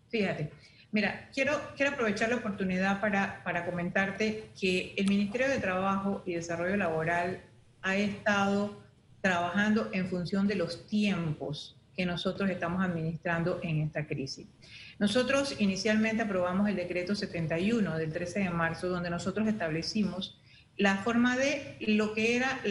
Fíjate. 0.09 0.51
Mira, 0.95 1.27
quiero, 1.33 1.59
quiero 1.75 1.91
aprovechar 1.91 2.29
la 2.29 2.37
oportunidad 2.37 3.01
para, 3.01 3.43
para 3.43 3.65
comentarte 3.65 4.45
que 4.57 4.93
el 4.95 5.09
Ministerio 5.09 5.49
de 5.49 5.57
Trabajo 5.57 6.23
y 6.25 6.35
Desarrollo 6.35 6.77
Laboral 6.77 7.41
ha 7.81 7.97
estado 7.97 8.81
trabajando 9.19 9.89
en 9.91 10.07
función 10.07 10.47
de 10.47 10.55
los 10.55 10.87
tiempos 10.87 11.75
que 11.97 12.05
nosotros 12.05 12.49
estamos 12.49 12.81
administrando 12.81 13.59
en 13.61 13.81
esta 13.81 14.07
crisis. 14.07 14.47
Nosotros 14.97 15.57
inicialmente 15.59 16.23
aprobamos 16.23 16.69
el 16.69 16.77
decreto 16.77 17.13
71 17.13 17.97
del 17.97 18.13
13 18.13 18.39
de 18.39 18.49
marzo, 18.51 18.87
donde 18.87 19.09
nosotros 19.09 19.49
establecimos 19.49 20.39
la 20.77 20.95
forma 20.99 21.35
de 21.35 21.75
lo 21.81 22.13
que 22.13 22.37
era 22.37 22.61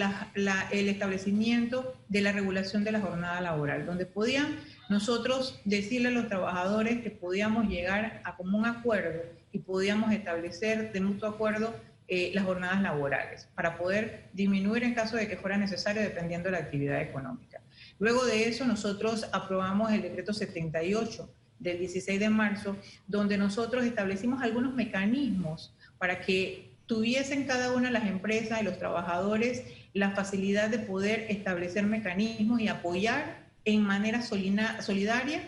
el 0.70 0.88
establecimiento 0.88 1.94
de 2.08 2.22
la 2.22 2.32
regulación 2.32 2.84
de 2.84 2.92
la 2.92 3.02
jornada 3.02 3.42
laboral, 3.42 3.84
donde 3.84 4.06
podían 4.06 4.56
nosotros 4.88 5.60
decirle 5.64 6.08
a 6.08 6.12
los 6.12 6.28
trabajadores 6.28 7.02
que 7.02 7.10
podíamos 7.10 7.68
llegar 7.68 8.20
a 8.24 8.36
común 8.36 8.66
acuerdo 8.66 9.22
y 9.52 9.58
podíamos 9.58 10.12
establecer 10.12 10.92
de 10.92 11.00
mutuo 11.00 11.28
acuerdo 11.28 11.74
eh, 12.06 12.32
las 12.34 12.44
jornadas 12.44 12.82
laborales 12.82 13.48
para 13.54 13.78
poder 13.78 14.24
disminuir 14.34 14.84
en 14.84 14.94
caso 14.94 15.16
de 15.16 15.26
que 15.26 15.38
fuera 15.38 15.56
necesario 15.56 16.02
dependiendo 16.02 16.46
de 16.46 16.52
la 16.52 16.58
actividad 16.58 17.00
económica. 17.00 17.62
Luego 17.98 18.24
de 18.26 18.48
eso 18.48 18.66
nosotros 18.66 19.26
aprobamos 19.32 19.90
el 19.92 20.02
decreto 20.02 20.34
78 20.34 21.30
del 21.58 21.78
16 21.78 22.20
de 22.20 22.28
marzo, 22.28 22.76
donde 23.06 23.38
nosotros 23.38 23.84
establecimos 23.84 24.42
algunos 24.42 24.74
mecanismos 24.74 25.72
para 25.96 26.20
que 26.20 26.74
tuviesen 26.86 27.44
cada 27.44 27.72
una 27.72 27.86
de 27.86 27.92
las 27.92 28.06
empresas 28.06 28.60
y 28.60 28.64
los 28.64 28.78
trabajadores 28.78 29.64
la 29.94 30.10
facilidad 30.10 30.68
de 30.68 30.80
poder 30.80 31.26
establecer 31.30 31.86
mecanismos 31.86 32.60
y 32.60 32.68
apoyar 32.68 33.43
en 33.64 33.82
manera 33.82 34.22
solidaria, 34.22 35.42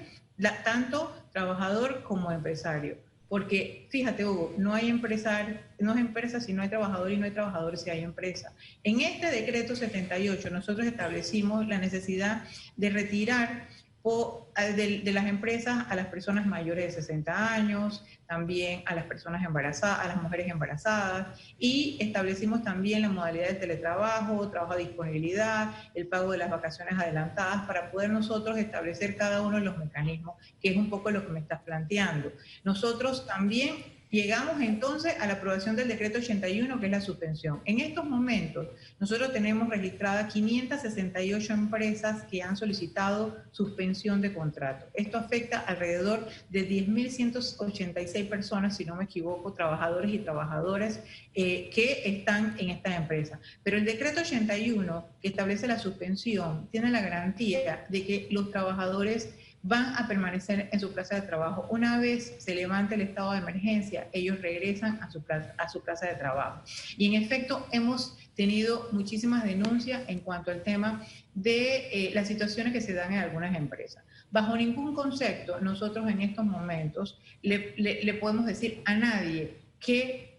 tanto 0.64 1.14
trabajador 1.32 2.02
como 2.02 2.30
empresario. 2.32 2.98
Porque 3.28 3.88
fíjate, 3.90 4.24
Hugo, 4.24 4.54
no 4.56 4.72
hay 4.72 4.88
empresario, 4.88 5.58
no 5.80 5.94
es 5.94 5.98
empresa 5.98 6.38
si 6.40 6.52
no 6.52 6.62
hay 6.62 6.68
trabajador 6.68 7.10
y 7.10 7.16
no 7.16 7.24
hay 7.24 7.32
trabajador 7.32 7.76
si 7.76 7.90
hay 7.90 8.04
empresa. 8.04 8.52
En 8.84 9.00
este 9.00 9.30
decreto 9.30 9.74
78 9.74 10.48
nosotros 10.50 10.86
establecimos 10.86 11.66
la 11.66 11.78
necesidad 11.78 12.44
de 12.76 12.90
retirar 12.90 13.66
de, 14.06 15.00
de, 15.00 15.12
las 15.12 15.26
empresas 15.26 15.86
a 15.88 15.96
las 15.96 16.06
personas 16.06 16.46
mayores 16.46 16.94
de 16.94 17.02
60 17.02 17.52
años, 17.52 18.04
también 18.28 18.82
a 18.86 18.94
las 18.94 19.04
personas 19.04 19.44
embarazadas, 19.44 19.98
a 19.98 20.06
las 20.06 20.22
mujeres 20.22 20.48
embarazadas, 20.48 21.40
y 21.58 21.98
establecimos 22.00 22.62
también 22.62 23.02
la 23.02 23.08
modalidad 23.08 23.48
de 23.48 23.54
teletrabajo, 23.54 24.48
trabajo 24.48 24.74
a 24.74 24.76
disponibilidad, 24.76 25.74
el 25.94 26.06
pago 26.06 26.30
de 26.30 26.38
las 26.38 26.50
vacaciones 26.50 26.94
adelantadas, 26.96 27.66
para 27.66 27.90
poder 27.90 28.10
nosotros 28.10 28.56
establecer 28.58 29.16
cada 29.16 29.42
uno 29.42 29.58
de 29.58 29.64
los 29.64 29.76
mecanismos, 29.76 30.36
que 30.60 30.70
es 30.70 30.76
un 30.76 30.88
poco 30.88 31.10
lo 31.10 31.26
que 31.26 31.32
me 31.32 31.40
estás 31.40 31.62
planteando. 31.62 32.32
Nosotros 32.62 33.26
también 33.26 33.95
Llegamos 34.10 34.60
entonces 34.60 35.14
a 35.20 35.26
la 35.26 35.34
aprobación 35.34 35.74
del 35.74 35.88
decreto 35.88 36.18
81, 36.18 36.78
que 36.78 36.86
es 36.86 36.92
la 36.92 37.00
suspensión. 37.00 37.60
En 37.64 37.80
estos 37.80 38.04
momentos, 38.04 38.68
nosotros 39.00 39.32
tenemos 39.32 39.68
registradas 39.68 40.32
568 40.32 41.52
empresas 41.52 42.22
que 42.30 42.40
han 42.40 42.56
solicitado 42.56 43.36
suspensión 43.50 44.20
de 44.20 44.32
contrato. 44.32 44.86
Esto 44.94 45.18
afecta 45.18 45.58
alrededor 45.58 46.28
de 46.50 46.68
10.186 46.68 48.28
personas, 48.28 48.76
si 48.76 48.84
no 48.84 48.94
me 48.94 49.04
equivoco, 49.04 49.52
trabajadores 49.54 50.12
y 50.12 50.18
trabajadoras 50.18 51.00
eh, 51.34 51.68
que 51.74 52.02
están 52.04 52.54
en 52.58 52.70
estas 52.70 52.96
empresas. 52.96 53.40
Pero 53.64 53.76
el 53.76 53.84
decreto 53.84 54.20
81, 54.20 55.04
que 55.20 55.28
establece 55.28 55.66
la 55.66 55.78
suspensión, 55.78 56.68
tiene 56.70 56.90
la 56.90 57.02
garantía 57.02 57.86
de 57.88 58.06
que 58.06 58.28
los 58.30 58.52
trabajadores 58.52 59.34
van 59.66 59.96
a 59.96 60.06
permanecer 60.06 60.68
en 60.72 60.78
su 60.78 60.92
plaza 60.92 61.16
de 61.16 61.22
trabajo. 61.22 61.66
Una 61.70 61.98
vez 61.98 62.36
se 62.38 62.54
levante 62.54 62.94
el 62.94 63.00
estado 63.00 63.32
de 63.32 63.38
emergencia, 63.38 64.08
ellos 64.12 64.40
regresan 64.40 65.00
a 65.02 65.10
su 65.10 65.22
plaza, 65.22 65.54
a 65.58 65.68
su 65.68 65.82
plaza 65.82 66.06
de 66.06 66.14
trabajo. 66.14 66.62
Y 66.96 67.06
en 67.06 67.20
efecto, 67.20 67.66
hemos 67.72 68.16
tenido 68.36 68.88
muchísimas 68.92 69.42
denuncias 69.44 70.02
en 70.06 70.20
cuanto 70.20 70.50
al 70.50 70.62
tema 70.62 71.04
de 71.34 71.88
eh, 71.92 72.10
las 72.14 72.28
situaciones 72.28 72.72
que 72.72 72.80
se 72.80 72.94
dan 72.94 73.12
en 73.12 73.18
algunas 73.18 73.56
empresas. 73.56 74.04
Bajo 74.30 74.56
ningún 74.56 74.94
concepto, 74.94 75.60
nosotros 75.60 76.08
en 76.08 76.20
estos 76.20 76.44
momentos 76.44 77.18
le, 77.42 77.74
le 77.76 78.14
podemos 78.14 78.46
decir 78.46 78.82
a 78.84 78.94
nadie 78.94 79.56
que 79.80 80.35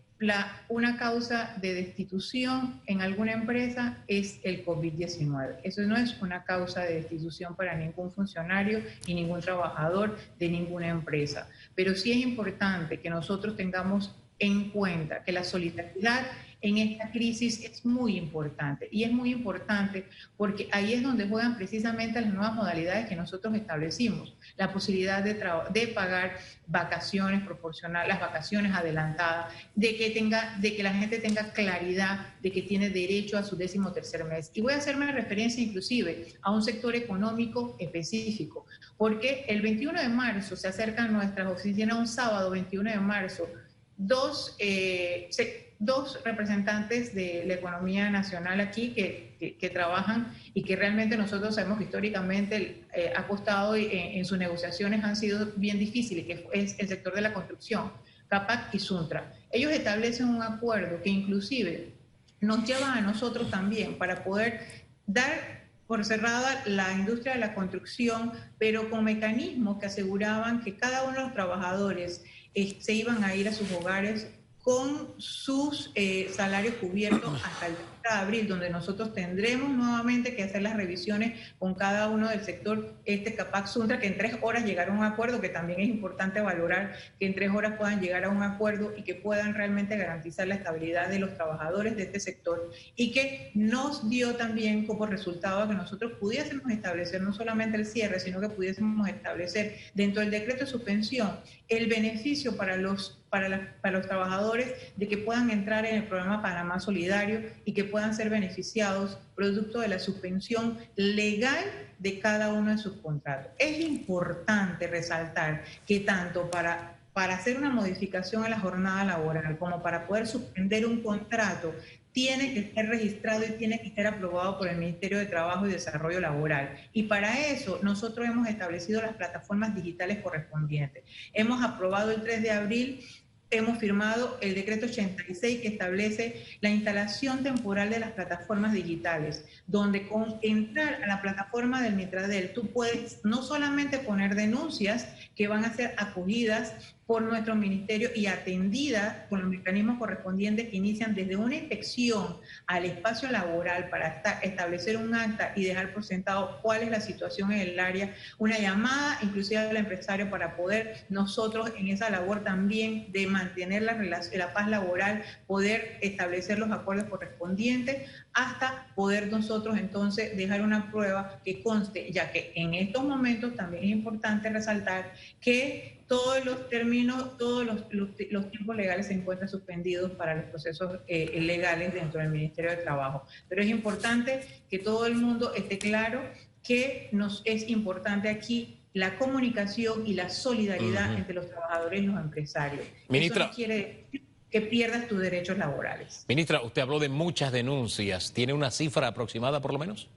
una 0.69 0.97
causa 0.97 1.55
de 1.61 1.73
destitución 1.73 2.81
en 2.87 3.01
alguna 3.01 3.33
empresa 3.33 3.97
es 4.07 4.39
el 4.43 4.65
COVID-19. 4.65 5.57
Eso 5.63 5.81
no 5.83 5.95
es 5.95 6.19
una 6.21 6.43
causa 6.43 6.81
de 6.81 6.95
destitución 6.95 7.55
para 7.55 7.75
ningún 7.75 8.11
funcionario 8.11 8.81
y 9.05 9.13
ningún 9.13 9.41
trabajador 9.41 10.17
de 10.39 10.49
ninguna 10.49 10.87
empresa. 10.87 11.49
Pero 11.75 11.95
sí 11.95 12.11
es 12.11 12.17
importante 12.17 12.99
que 12.99 13.09
nosotros 13.09 13.55
tengamos 13.55 14.15
en 14.39 14.69
cuenta 14.69 15.23
que 15.23 15.31
la 15.31 15.43
solidaridad 15.43 16.25
en 16.61 16.77
esta 16.77 17.11
crisis 17.11 17.63
es 17.63 17.85
muy 17.85 18.17
importante. 18.17 18.87
Y 18.91 19.03
es 19.03 19.11
muy 19.11 19.31
importante 19.31 20.05
porque 20.35 20.67
ahí 20.71 20.93
es 20.93 21.03
donde 21.03 21.27
juegan 21.27 21.55
precisamente 21.55 22.19
las 22.19 22.33
nuevas 22.33 22.55
modalidades 22.55 23.07
que 23.07 23.15
nosotros 23.15 23.53
establecimos. 23.55 24.35
La 24.57 24.73
posibilidad 24.73 25.23
de, 25.23 25.33
de 25.33 25.87
pagar 25.87 26.37
vacaciones 26.65 27.43
proporcionales, 27.43 28.09
las 28.09 28.19
vacaciones 28.19 28.73
adelantadas, 28.73 29.53
de 29.75 29.95
que, 29.95 30.09
tenga, 30.09 30.57
de 30.59 30.75
que 30.75 30.83
la 30.83 30.93
gente 30.93 31.19
tenga 31.19 31.51
claridad 31.53 32.33
de 32.41 32.51
que 32.51 32.61
tiene 32.63 32.89
derecho 32.89 33.37
a 33.37 33.43
su 33.43 33.55
décimo 33.55 33.91
tercer 33.91 34.23
mes. 34.25 34.51
Y 34.53 34.61
voy 34.61 34.73
a 34.73 34.77
hacerme 34.77 35.11
referencia 35.11 35.63
inclusive 35.63 36.33
a 36.41 36.51
un 36.51 36.63
sector 36.63 36.95
económico 36.95 37.75
específico, 37.79 38.65
porque 38.97 39.45
el 39.47 39.61
21 39.61 40.01
de 40.01 40.09
marzo 40.09 40.55
se 40.55 40.67
acercan 40.67 41.13
nuestras 41.13 41.47
oficinas 41.47 41.97
un 41.97 42.07
sábado 42.07 42.49
21 42.49 42.89
de 42.89 42.99
marzo, 42.99 43.47
dos... 43.95 44.55
Eh, 44.59 45.29
dos 45.79 46.19
representantes 46.23 47.13
de 47.13 47.43
la 47.45 47.55
economía 47.55 48.09
nacional 48.09 48.59
aquí 48.59 48.89
que, 48.89 49.55
que, 49.59 49.69
trabajan 49.69 50.33
y 50.53 50.63
que 50.63 50.75
realmente 50.75 51.17
nosotros 51.17 51.55
sabemos 51.55 51.77
que 51.77 51.83
históricamente 51.85 52.83
eh, 52.93 53.13
ha 53.15 53.27
costado 53.27 53.75
en, 53.75 53.91
en, 53.91 54.25
sus 54.25 54.37
negociaciones 54.37 55.03
han 55.03 55.15
sido 55.15 55.51
bien 55.55 55.77
difíciles, 55.77 56.25
que 56.25 56.47
es 56.53 56.75
el 56.79 56.87
sector 56.87 57.13
de 57.13 57.21
la 57.21 57.33
construcción, 57.33 57.91
CAPAC 58.27 58.73
y 58.73 58.79
Suntra. 58.79 59.33
Ellos 59.51 59.71
establecen 59.71 60.29
un 60.29 60.41
acuerdo 60.41 61.01
que 61.01 61.09
inclusive 61.09 61.93
nos 62.41 62.65
lleva 62.65 62.93
a 62.93 63.01
nosotros 63.01 63.49
también 63.49 63.97
para 63.97 64.23
poder 64.23 64.61
dar 65.05 65.57
por 65.87 66.03
cerrada 66.03 66.63
la 66.65 66.91
industria 66.91 67.33
de 67.33 67.39
la 67.39 67.53
construcción, 67.53 68.33
pero 68.57 68.89
con 68.89 69.05
mecanismos 69.05 69.79
que 69.79 69.85
aseguraban 69.85 70.61
que 70.61 70.75
cada 70.75 71.03
uno 71.03 71.13
de 71.13 71.23
los 71.23 71.33
trabajadores 71.33 72.23
eh, 72.53 72.77
se 72.79 72.93
iban 72.93 73.23
a 73.23 73.35
ir 73.35 73.47
a 73.47 73.53
sus 73.53 73.71
hogares 73.71 74.27
con 74.67 75.13
sus 75.17 75.91
eh, 75.95 76.29
salarios 76.35 76.75
cubiertos 76.75 77.41
hasta 77.41 77.67
el 77.67 77.77
de 78.03 78.09
abril, 78.09 78.47
donde 78.47 78.69
nosotros 78.69 79.13
tendremos 79.13 79.69
nuevamente 79.69 80.35
que 80.35 80.43
hacer 80.43 80.61
las 80.61 80.75
revisiones 80.75 81.33
con 81.59 81.75
cada 81.75 82.09
uno 82.09 82.29
del 82.29 82.41
sector, 82.41 82.95
este 83.05 83.35
CAPAC 83.35 83.67
Suntra, 83.67 83.99
que 83.99 84.07
en 84.07 84.17
tres 84.17 84.35
horas 84.41 84.65
llegar 84.65 84.89
a 84.89 84.91
un 84.91 85.03
acuerdo, 85.03 85.41
que 85.41 85.49
también 85.49 85.79
es 85.79 85.87
importante 85.87 86.41
valorar 86.41 86.93
que 87.19 87.25
en 87.25 87.35
tres 87.35 87.51
horas 87.51 87.73
puedan 87.77 87.99
llegar 87.99 88.23
a 88.23 88.29
un 88.29 88.43
acuerdo 88.43 88.93
y 88.95 89.03
que 89.03 89.15
puedan 89.15 89.53
realmente 89.53 89.97
garantizar 89.97 90.47
la 90.47 90.55
estabilidad 90.55 91.09
de 91.09 91.19
los 91.19 91.33
trabajadores 91.35 91.95
de 91.95 92.03
este 92.03 92.19
sector 92.19 92.71
y 92.95 93.11
que 93.11 93.51
nos 93.53 94.09
dio 94.09 94.35
también 94.35 94.85
como 94.85 95.05
resultado 95.05 95.67
que 95.67 95.75
nosotros 95.75 96.13
pudiésemos 96.19 96.71
establecer 96.71 97.21
no 97.21 97.33
solamente 97.33 97.77
el 97.77 97.85
cierre, 97.85 98.19
sino 98.19 98.39
que 98.39 98.49
pudiésemos 98.49 99.07
establecer 99.07 99.77
dentro 99.93 100.21
del 100.21 100.31
decreto 100.31 100.65
de 100.65 100.71
suspensión 100.71 101.39
el 101.67 101.87
beneficio 101.87 102.55
para 102.55 102.77
los 102.77 103.19
para, 103.29 103.75
para, 103.81 103.97
los 103.97 104.07
trabajadores 104.07 104.73
de 104.95 105.07
que 105.07 105.17
puedan 105.17 105.49
entrar 105.49 105.85
en 105.85 105.97
el 105.97 106.03
programa 106.03 106.41
Panamá 106.41 106.79
Solidario 106.79 107.41
y 107.65 107.73
que 107.73 107.83
puedan 107.83 107.96
ser 108.13 108.29
beneficiados 108.29 109.17
producto 109.35 109.79
de 109.79 109.87
la 109.87 109.99
suspensión 109.99 110.77
legal 110.95 111.65
de 111.99 112.19
cada 112.19 112.53
uno 112.53 112.71
de 112.71 112.77
sus 112.77 112.93
contratos. 112.97 113.51
Es 113.57 113.79
importante 113.79 114.87
resaltar 114.87 115.63
que 115.85 116.01
tanto 116.01 116.49
para 116.49 116.97
para 117.17 117.33
hacer 117.33 117.57
una 117.57 117.71
modificación 117.71 118.45
a 118.45 118.49
la 118.49 118.59
jornada 118.59 119.03
laboral 119.03 119.57
como 119.57 119.81
para 119.81 120.05
poder 120.05 120.27
suspender 120.27 120.85
un 120.85 121.01
contrato, 121.01 121.73
tiene 122.11 122.53
que 122.53 122.71
ser 122.75 122.89
registrado 122.89 123.43
y 123.43 123.57
tiene 123.57 123.81
que 123.81 123.89
ser 123.89 124.05
aprobado 124.05 124.59
por 124.59 124.67
el 124.67 124.77
Ministerio 124.77 125.17
de 125.17 125.25
Trabajo 125.25 125.65
y 125.65 125.71
Desarrollo 125.71 126.19
Laboral. 126.19 126.77
Y 126.93 127.03
para 127.03 127.47
eso 127.47 127.79
nosotros 127.81 128.27
hemos 128.27 128.47
establecido 128.47 129.01
las 129.01 129.15
plataformas 129.15 129.73
digitales 129.73 130.19
correspondientes. 130.19 131.03
Hemos 131.33 131.63
aprobado 131.63 132.11
el 132.11 132.21
3 132.21 132.43
de 132.43 132.51
abril 132.51 133.03
hemos 133.49 133.77
firmado 133.79 134.37
el 134.41 134.55
decreto 134.55 134.85
86 134.87 135.61
que 135.61 135.67
establece 135.67 136.45
la 136.61 136.69
instalación 136.69 137.43
temporal 137.43 137.89
de 137.89 137.99
las 137.99 138.11
plataformas 138.11 138.73
digitales, 138.73 139.45
donde 139.67 140.07
con 140.07 140.37
entrar 140.41 141.03
a 141.03 141.07
la 141.07 141.21
plataforma 141.21 141.81
del 141.81 141.95
Mitradel 141.95 142.53
tú 142.53 142.67
puedes 142.67 143.23
no 143.23 143.41
solamente 143.41 143.99
poner 143.99 144.35
denuncias 144.35 145.07
que 145.35 145.47
van 145.47 145.65
a 145.65 145.73
ser 145.73 145.93
acogidas 145.97 146.73
por 147.07 147.21
nuestro 147.21 147.55
ministerio 147.55 148.09
y 148.13 148.27
atendida 148.27 149.25
con 149.29 149.41
los 149.41 149.49
mecanismos 149.49 149.97
correspondientes 149.97 150.67
que 150.67 150.75
inician 150.75 151.15
desde 151.15 151.37
una 151.37 151.55
inspección 151.55 152.37
al 152.67 152.83
espacio 152.83 153.31
laboral 153.31 153.89
para 153.89 154.21
establecer 154.43 154.97
un 154.97 155.15
acta 155.15 155.53
y 155.55 155.63
dejar 155.63 155.93
por 155.93 156.03
sentado 156.03 156.59
cuál 156.61 156.83
es 156.83 156.89
la 156.89 156.99
situación 156.99 157.53
en 157.53 157.59
el 157.59 157.79
área, 157.79 158.13
una 158.37 158.59
llamada 158.59 159.19
inclusive 159.23 159.57
al 159.61 159.77
empresario 159.77 160.29
para 160.29 160.57
poder 160.57 161.05
nosotros 161.07 161.71
en 161.77 161.87
esa 161.87 162.09
labor 162.09 162.43
también 162.43 163.11
de 163.13 163.25
mantener 163.25 163.83
la, 163.83 163.93
la 164.33 164.53
paz 164.53 164.67
laboral, 164.67 165.23
poder 165.47 165.97
establecer 166.01 166.59
los 166.59 166.71
acuerdos 166.71 167.05
correspondientes 167.05 168.09
hasta 168.37 168.85
poder 168.93 169.31
nosotros 169.31 169.79
entonces 169.79 170.37
dejar 170.37 170.61
una 170.61 170.91
prueba 170.91 171.39
que 171.43 171.63
conste, 171.63 172.11
ya 172.11 172.31
que 172.31 172.51
en 172.53 172.75
estos 172.75 173.03
momentos 173.03 173.55
también 173.55 173.83
es 173.83 173.89
importante 173.89 174.47
resaltar 174.51 175.11
que 175.41 176.03
todos 176.07 176.45
los 176.45 176.69
términos, 176.69 177.35
todos 177.39 177.65
los, 177.65 177.85
los, 177.91 178.51
tiempos 178.51 178.75
legales 178.75 179.07
se 179.07 179.15
encuentran 179.15 179.49
suspendidos 179.49 180.11
para 180.11 180.35
los 180.35 180.45
procesos 180.45 180.99
eh, 181.07 181.41
legales 181.41 181.95
dentro 181.95 182.21
del 182.21 182.29
Ministerio 182.29 182.69
de 182.69 182.77
Trabajo. 182.77 183.23
Pero 183.49 183.63
es 183.63 183.69
importante 183.69 184.41
que 184.69 184.77
todo 184.77 185.07
el 185.07 185.15
mundo 185.15 185.55
esté 185.55 185.79
claro 185.79 186.21
que 186.63 187.09
nos 187.13 187.41
es 187.43 187.67
importante 187.67 188.29
aquí 188.29 188.77
la 188.93 189.17
comunicación 189.17 190.05
y 190.05 190.13
la 190.13 190.29
solidaridad 190.29 191.15
entre 191.15 191.33
los 191.33 191.49
trabajadores 191.49 192.03
y 192.03 192.05
los 192.05 192.19
empresarios. 192.19 192.85
Ministra. 193.09 193.45
Eso 193.45 193.49
no 193.49 193.55
quiere 193.55 194.05
decir 194.11 194.26
que 194.49 194.61
pierdas 194.61 195.07
tus 195.07 195.19
derechos 195.19 195.57
laborales. 195.57 196.25
Ministra, 196.27 196.61
usted 196.61 196.81
habló 196.81 196.99
de 196.99 197.09
muchas 197.09 197.51
denuncias. 197.51 198.31
¿Tiene 198.33 198.53
una 198.53 198.71
cifra 198.71 199.07
aproximada 199.07 199.61
por 199.61 199.73
lo 199.73 199.79
menos? 199.79 200.09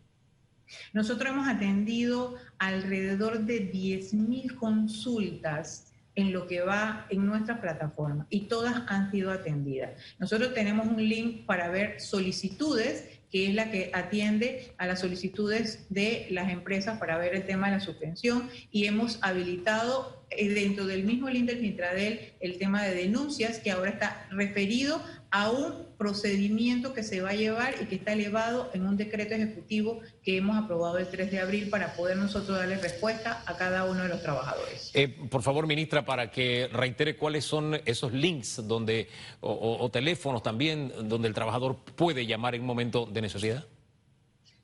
Nosotros 0.92 1.30
hemos 1.30 1.49
atendido 1.49 2.37
alrededor 2.58 3.40
de 3.40 3.72
10.000 3.72 4.54
consultas 4.54 5.92
en 6.14 6.32
lo 6.32 6.46
que 6.46 6.60
va 6.60 7.06
en 7.10 7.26
nuestra 7.26 7.60
plataforma 7.60 8.26
y 8.30 8.42
todas 8.42 8.82
han 8.88 9.10
sido 9.10 9.30
atendidas. 9.30 9.92
Nosotros 10.18 10.54
tenemos 10.54 10.87
un 10.87 10.96
link 11.08 11.46
para 11.46 11.68
ver 11.68 12.00
solicitudes 12.00 13.19
que 13.30 13.49
es 13.49 13.54
la 13.54 13.70
que 13.70 13.90
atiende 13.92 14.72
a 14.78 14.87
las 14.87 15.00
solicitudes 15.00 15.87
de 15.88 16.26
las 16.30 16.50
empresas 16.50 16.99
para 16.99 17.18
ver 17.18 17.34
el 17.34 17.44
tema 17.44 17.68
de 17.68 17.76
la 17.76 17.80
suspensión 17.80 18.49
y 18.72 18.87
hemos 18.87 19.18
habilitado 19.22 20.25
eh, 20.30 20.49
dentro 20.49 20.86
del 20.86 21.04
mismo 21.04 21.28
link 21.28 21.47
del 21.47 21.60
el 22.40 22.58
tema 22.58 22.84
de 22.84 22.95
denuncias 22.95 23.58
que 23.58 23.71
ahora 23.71 23.90
está 23.90 24.26
referido 24.30 25.02
a 25.30 25.50
un 25.50 25.86
procedimiento 25.97 26.93
que 26.93 27.04
se 27.04 27.21
va 27.21 27.30
a 27.30 27.34
llevar 27.34 27.75
y 27.80 27.86
que 27.86 27.95
está 27.95 28.12
elevado 28.12 28.71
en 28.75 28.86
un 28.86 28.97
decreto 28.97 29.34
ejecutivo 29.34 30.00
que 30.25 30.36
hemos 30.38 30.56
aprobado 30.56 30.99
el 30.99 31.08
3 31.08 31.30
de 31.30 31.38
abril 31.38 31.71
para 31.71 31.95
poder 31.95 32.16
nosotros 32.16 32.58
darle 32.58 32.78
respuesta 32.78 33.45
a 33.47 33.56
cada 33.56 33.84
uno 33.84 34.02
de 34.02 34.08
los 34.08 34.23
trabajadores. 34.23 34.90
Eh, 34.95 35.08
por 35.30 35.43
favor, 35.43 35.66
ministra, 35.69 36.04
para 36.04 36.30
que 36.30 36.69
reitere 36.73 37.16
cuáles 37.16 37.45
son 37.45 37.80
esos 37.84 38.12
links 38.12 38.66
donde 38.66 39.08
o, 39.40 39.88
teléfonos 39.93 40.43
también 40.43 40.93
donde 41.08 41.28
el 41.28 41.34
trabajador 41.34 41.76
puede 41.76 42.26
llamar 42.26 42.56
en 42.56 42.62
un 42.62 42.66
momento 42.66 43.06
de 43.06 43.23
necesidad. 43.23 43.66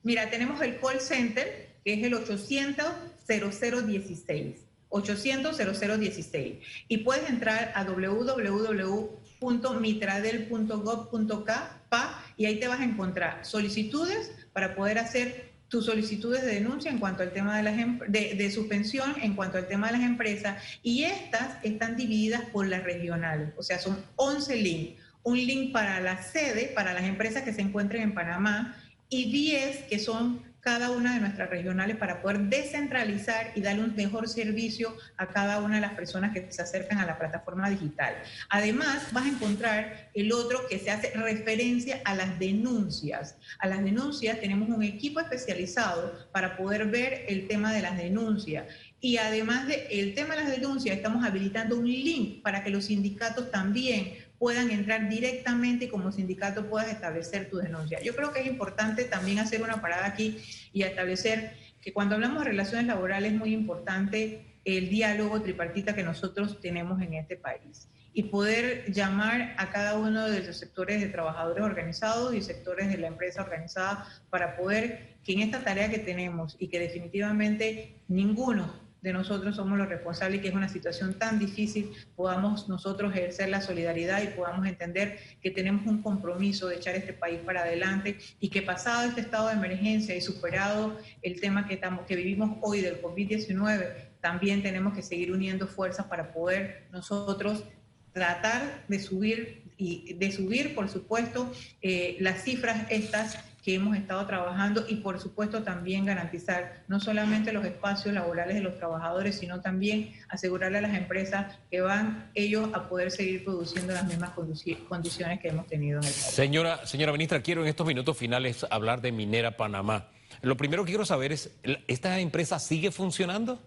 Mira, 0.02 0.31
tenemos 0.31 0.61
el 0.62 0.81
call 0.81 1.00
center 1.00 1.76
que 1.85 1.94
es 1.94 2.02
el 2.02 2.14
800 2.14 2.87
0016. 3.29 4.57
800 4.88 5.57
0016 5.57 6.55
y 6.88 6.98
puedes 6.98 7.29
entrar 7.29 7.72
a 7.74 7.85
www 7.85 9.25
mitradel.gov.pa 9.40 12.25
y 12.37 12.46
ahí 12.46 12.61
te 12.61 12.68
vas 12.68 12.81
a 12.81 12.85
encontrar 12.85 13.44
solicitudes 13.44 14.31
para 14.53 14.75
poder 14.75 14.99
hacer 14.99 15.57
tus 15.68 15.87
solicitudes 15.87 16.42
de 16.42 16.55
denuncia 16.55 16.90
en 16.90 16.99
cuanto 16.99 17.22
al 17.22 17.33
tema 17.33 17.57
de, 17.57 17.62
las, 17.62 17.79
em, 17.79 17.99
de, 18.09 18.51
suspensión, 18.51 19.14
en 19.20 19.35
cuanto 19.35 19.59
al 19.59 19.66
tema 19.66 19.88
de 19.88 19.99
las 19.99 20.03
empresas, 20.03 20.62
y 20.83 21.05
estas 21.05 21.62
están 21.64 21.96
divididas 21.96 22.42
por 22.53 22.68
las 22.68 22.85
regionales, 22.85 23.53
o 23.57 23.62
sea, 23.62 23.79
son 23.79 23.99
11 24.16 24.57
links. 24.57 25.03
Un 25.22 25.38
link 25.38 25.72
para 25.72 26.01
la 26.01 26.22
sede, 26.22 26.70
para 26.75 26.94
las 26.94 27.03
empresas 27.03 27.42
que 27.42 27.53
se 27.53 27.61
encuentren 27.61 28.03
en 28.03 28.14
Panamá, 28.14 28.77
y 29.09 29.31
10 29.31 29.85
que 29.85 29.99
son 29.99 30.42
cada 30.66 30.90
una 30.90 31.14
de 31.14 31.20
nuestras 31.20 31.48
regionales 31.48 31.96
para 31.96 32.20
poder 32.20 32.40
descentralizar 32.40 33.52
y 33.55 33.61
darle 33.61 33.85
un 33.85 33.94
mejor 33.94 34.29
servicio 34.29 34.96
a 35.16 35.29
cada 35.29 35.61
una 35.61 35.76
de 35.76 35.81
las 35.81 35.92
personas 35.92 36.33
que 36.33 36.50
se 36.50 36.61
acercan 36.61 36.98
a 36.98 37.07
la 37.07 37.18
plataforma 37.18 37.70
digital. 37.70 38.16
Además, 38.50 39.12
vas 39.12 39.26
a 39.26 39.29
encontrar 39.29 40.11
el 40.12 40.33
otro 40.33 40.66
que 40.68 40.81
se 40.81 40.90
hace 40.90 41.12
referencia 41.12 42.00
a 42.05 42.16
las 42.16 42.40
denuncias. 42.40 43.37
A 43.61 43.68
las 43.68 43.85
denuncias 43.85 44.40
tenemos 44.40 44.68
un 44.68 44.83
equipo 44.83 45.20
especializado 45.20 46.12
para 46.33 46.57
poder 46.57 46.87
ver 46.87 47.26
el 47.29 47.46
tema 47.46 47.72
de 47.72 47.83
las 47.83 47.96
denuncias. 47.96 48.66
Y 49.00 49.18
además 49.18 49.68
del 49.68 50.14
tema 50.14 50.35
de 50.35 50.42
las 50.42 50.50
denuncias, 50.50 50.96
estamos 50.96 51.24
habilitando 51.24 51.76
un 51.76 51.87
link 51.87 52.42
para 52.42 52.64
que 52.64 52.70
los 52.70 52.87
sindicatos 52.87 53.52
también 53.52 54.14
puedan 54.38 54.70
entrar 54.70 55.09
directamente 55.09 55.87
y 55.87 55.88
como 55.88 56.12
sindicato 56.12 56.66
puedas 56.66 56.90
establecer 56.90 57.49
tu 57.49 57.59
denuncia. 57.59 58.01
Yo 58.03 58.14
creo 58.14 58.33
que 58.33 58.40
es 58.40 58.46
importante 58.46 59.05
también 59.05 59.38
hacer 59.38 59.62
una 59.62 59.81
parada 59.81 60.07
aquí 60.07 60.38
y 60.72 60.83
establecer 60.83 61.53
que 61.81 61.92
cuando 61.92 62.16
hablamos 62.16 62.44
de 62.44 62.51
relaciones 62.51 62.87
laborales 62.87 63.33
es 63.33 63.38
muy 63.38 63.53
importante 63.53 64.59
el 64.64 64.88
diálogo 64.88 65.40
tripartita 65.40 65.94
que 65.94 66.03
nosotros 66.03 66.61
tenemos 66.61 67.01
en 67.01 67.14
este 67.14 67.37
país 67.37 67.88
y 68.12 68.25
poder 68.25 68.90
llamar 68.90 69.55
a 69.59 69.70
cada 69.70 69.96
uno 69.96 70.29
de 70.29 70.42
los 70.42 70.57
sectores 70.57 71.01
de 71.01 71.09
trabajadores 71.09 71.62
organizados 71.62 72.35
y 72.35 72.40
sectores 72.40 72.88
de 72.88 72.99
la 72.99 73.09
empresa 73.09 73.42
organizada 73.42 74.07
para 74.31 74.57
poder 74.57 75.16
que 75.22 75.35
en 75.35 75.40
esta 75.40 75.62
tarea 75.62 75.90
que 75.90 75.99
tenemos 75.99 76.57
y 76.59 76.68
que 76.68 76.81
definitivamente 76.81 78.01
ninguno 78.09 78.86
de 79.02 79.12
nosotros 79.12 79.56
somos 79.56 79.78
los 79.78 79.88
responsables 79.88 80.38
y 80.38 80.42
que 80.42 80.48
es 80.48 80.54
una 80.54 80.68
situación 80.68 81.14
tan 81.14 81.38
difícil, 81.38 81.92
podamos 82.16 82.68
nosotros 82.68 83.14
ejercer 83.14 83.48
la 83.48 83.61
solidaridad 83.61 84.22
y 84.22 84.28
podamos 84.28 84.66
entender 84.66 85.18
que 85.40 85.50
tenemos 85.50 85.87
un 85.87 86.02
compromiso 86.02 86.68
de 86.68 86.76
echar 86.76 86.94
este 86.94 87.12
país 87.12 87.38
para 87.44 87.62
adelante 87.62 88.18
y 88.40 88.48
que 88.48 88.62
pasado 88.62 89.09
este 89.09 89.20
estado 89.20 89.48
de 89.48 89.54
emergencia 89.54 90.16
y 90.16 90.20
superado 90.20 90.98
el 91.22 91.40
tema 91.40 91.66
que, 91.68 91.74
estamos, 91.74 92.06
que 92.06 92.16
vivimos 92.16 92.59
hoy 92.62 92.80
del 92.80 93.00
COVID-19, 93.00 93.94
también 94.20 94.62
tenemos 94.62 94.94
que 94.94 95.02
seguir 95.02 95.30
uniendo 95.30 95.68
fuerzas 95.68 96.06
para 96.06 96.32
poder 96.32 96.87
nosotros 96.90 97.64
tratar 98.12 98.85
de 98.88 98.98
subir 98.98 99.62
y 99.76 100.14
de 100.14 100.32
subir, 100.32 100.74
por 100.74 100.88
supuesto, 100.88 101.52
eh, 101.82 102.16
las 102.20 102.42
cifras 102.42 102.87
estas 102.90 103.38
que 103.66 103.74
hemos 103.74 103.96
estado 103.96 104.24
trabajando 104.29 104.85
y 104.88 104.94
por 104.94 105.18
supuesto 105.18 105.64
también 105.64 106.05
garantizar 106.05 106.85
no 106.87 107.00
solamente 107.00 107.52
los 107.52 107.64
espacios 107.64 108.14
laborales 108.14 108.55
de 108.55 108.61
los 108.61 108.76
trabajadores, 108.76 109.40
sino 109.40 109.61
también 109.61 110.12
asegurarle 110.29 110.79
a 110.79 110.83
las 110.83 110.94
empresas 110.94 111.59
que 111.68 111.81
van 111.81 112.31
ellos 112.37 112.70
a 112.74 112.88
poder 112.88 113.11
seguir 113.11 113.44
produciendo 113.44 113.92
las 113.92 114.07
mismas 114.07 114.31
condiciones 114.31 115.40
que 115.40 115.48
hemos 115.48 115.66
tenido 115.66 115.98
en 115.98 116.05
el 116.07 116.12
país. 116.12 116.26
Señora, 116.26 116.87
señora 116.87 117.11
ministra, 117.11 117.42
quiero 117.42 117.62
en 117.62 117.66
estos 117.66 117.85
minutos 117.85 118.16
finales 118.16 118.64
hablar 118.70 119.00
de 119.00 119.11
Minera 119.11 119.57
Panamá. 119.57 120.11
Lo 120.42 120.57
primero 120.57 120.85
que 120.85 120.92
quiero 120.92 121.05
saber 121.05 121.33
es, 121.33 121.50
¿esta 121.88 122.20
empresa 122.20 122.61
sigue 122.61 122.92
funcionando? 122.92 123.61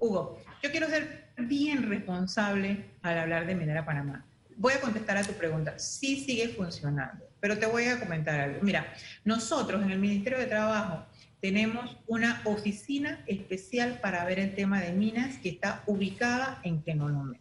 Hugo, 0.00 0.42
yo 0.64 0.70
quiero 0.72 0.88
ser 0.88 1.28
bien 1.38 1.88
responsable 1.88 2.86
al 3.02 3.18
hablar 3.18 3.46
de 3.46 3.54
Minera 3.54 3.84
Panamá. 3.84 4.26
Voy 4.56 4.72
a 4.72 4.80
contestar 4.80 5.16
a 5.16 5.22
tu 5.22 5.32
pregunta. 5.34 5.78
Sí 5.78 6.24
sigue 6.24 6.48
funcionando, 6.48 7.24
pero 7.42 7.58
te 7.58 7.66
voy 7.66 7.86
a 7.86 7.98
comentar 7.98 8.38
algo. 8.38 8.60
Mira, 8.62 8.94
nosotros 9.24 9.82
en 9.82 9.90
el 9.90 9.98
Ministerio 9.98 10.38
de 10.38 10.46
Trabajo 10.46 11.04
tenemos 11.40 11.98
una 12.06 12.40
oficina 12.44 13.24
especial 13.26 13.98
para 14.00 14.24
ver 14.24 14.38
el 14.38 14.54
tema 14.54 14.80
de 14.80 14.92
minas 14.92 15.38
que 15.38 15.48
está 15.48 15.82
ubicada 15.86 16.60
en 16.62 16.82
Kenolome. 16.82 17.40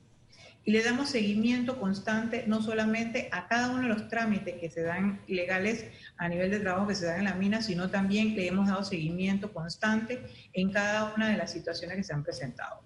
Y 0.66 0.72
le 0.72 0.84
damos 0.84 1.12
seguimiento 1.12 1.80
constante 1.80 2.46
no 2.48 2.64
solamente 2.64 3.30
a 3.32 3.48
cada 3.48 3.70
uno 3.70 3.84
de 3.84 3.90
los 3.90 4.08
trámites 4.08 4.56
que 4.60 4.72
se 4.72 4.82
dan 4.82 5.22
legales 5.28 5.86
a 6.18 6.28
nivel 6.28 6.50
de 6.50 6.62
trabajo 6.62 6.88
que 6.88 6.96
se 6.96 7.06
dan 7.06 7.20
en 7.20 7.26
la 7.26 7.36
mina, 7.36 7.62
sino 7.62 7.92
también 7.92 8.36
le 8.36 8.48
hemos 8.48 8.70
dado 8.70 8.84
seguimiento 8.84 9.54
constante 9.54 10.24
en 10.54 10.72
cada 10.72 11.14
una 11.14 11.30
de 11.30 11.38
las 11.38 11.52
situaciones 11.52 11.98
que 11.98 12.04
se 12.04 12.14
han 12.14 12.24
presentado. 12.24 12.82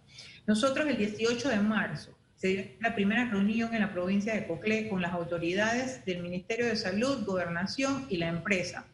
Nosotros 0.47 0.85
el 0.85 0.97
18 0.97 1.47
de 1.47 1.59
marzo 1.59 2.14
se 2.45 2.51
dio 2.51 2.65
la 2.79 2.93
primera 2.93 3.25
reunión 3.25 3.73
en 3.73 3.81
la 3.81 3.91
provincia 3.91 4.35
de 4.35 4.45
Coclé 4.45 4.87
con 4.87 5.01
las 5.01 5.13
autoridades 5.13 6.05
del 6.05 6.21
Ministerio 6.21 6.67
de 6.67 6.75
Salud, 6.75 7.25
Gobernación 7.25 8.05
y 8.07 8.17
la 8.17 8.27
empresa 8.27 8.85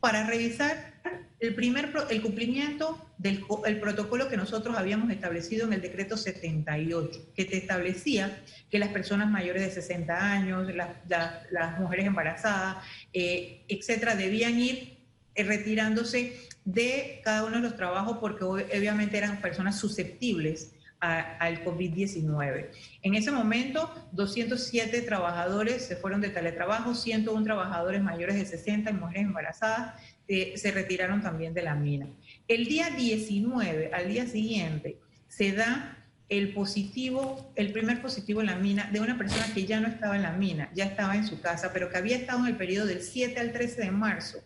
para 0.00 0.26
revisar 0.26 0.94
el 1.38 1.54
primer 1.54 1.92
el 2.08 2.22
cumplimiento 2.22 2.98
del 3.18 3.44
el 3.66 3.78
protocolo 3.78 4.30
que 4.30 4.38
nosotros 4.38 4.76
habíamos 4.78 5.10
establecido 5.10 5.66
en 5.66 5.74
el 5.74 5.82
decreto 5.82 6.16
78, 6.16 7.32
que 7.36 7.44
te 7.44 7.58
establecía 7.58 8.42
que 8.70 8.78
las 8.78 8.88
personas 8.88 9.28
mayores 9.28 9.62
de 9.62 9.70
60 9.70 10.32
años, 10.32 10.72
las, 10.74 11.80
mujeres 11.80 12.06
embarazadas, 12.06 12.78
eh, 13.12 13.64
etcétera, 13.68 14.14
debían 14.14 14.58
ir 14.58 14.98
eh, 15.34 15.44
retirándose 15.44 16.40
de 16.64 17.20
cada 17.22 17.44
uno 17.44 17.56
de 17.56 17.62
los 17.62 17.76
trabajos 17.76 18.16
porque 18.18 18.44
obviamente 18.44 19.18
eran 19.18 19.42
personas 19.42 19.78
susceptibles 19.78 20.72
al 21.00 21.64
COVID-19. 21.64 22.68
En 23.02 23.14
ese 23.14 23.30
momento, 23.30 23.92
207 24.12 25.02
trabajadores 25.02 25.84
se 25.84 25.96
fueron 25.96 26.20
de 26.20 26.30
teletrabajo, 26.30 26.94
101 26.94 27.44
trabajadores 27.44 28.02
mayores 28.02 28.36
de 28.36 28.46
60 28.46 28.90
y 28.90 28.94
mujeres 28.94 29.22
embarazadas 29.22 29.94
eh, 30.26 30.54
se 30.56 30.70
retiraron 30.72 31.22
también 31.22 31.54
de 31.54 31.62
la 31.62 31.74
mina. 31.74 32.06
El 32.48 32.66
día 32.66 32.90
19, 32.90 33.90
al 33.92 34.08
día 34.08 34.26
siguiente, 34.26 34.98
se 35.28 35.52
da 35.52 35.98
el 36.28 36.52
positivo, 36.52 37.52
el 37.56 37.72
primer 37.72 38.02
positivo 38.02 38.40
en 38.40 38.48
la 38.48 38.56
mina 38.56 38.90
de 38.92 39.00
una 39.00 39.16
persona 39.16 39.46
que 39.54 39.64
ya 39.64 39.80
no 39.80 39.88
estaba 39.88 40.16
en 40.16 40.22
la 40.22 40.32
mina, 40.32 40.70
ya 40.74 40.84
estaba 40.84 41.16
en 41.16 41.26
su 41.26 41.40
casa, 41.40 41.72
pero 41.72 41.88
que 41.88 41.96
había 41.96 42.16
estado 42.16 42.40
en 42.40 42.46
el 42.48 42.56
periodo 42.56 42.86
del 42.86 43.02
7 43.02 43.38
al 43.40 43.52
13 43.52 43.82
de 43.82 43.90
marzo 43.90 44.38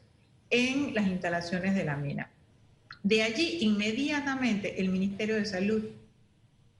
en 0.50 0.94
las 0.94 1.06
instalaciones 1.06 1.74
de 1.74 1.84
la 1.84 1.96
mina. 1.96 2.30
De 3.02 3.22
allí, 3.24 3.58
inmediatamente, 3.62 4.80
el 4.80 4.90
Ministerio 4.90 5.34
de 5.34 5.44
Salud 5.44 5.82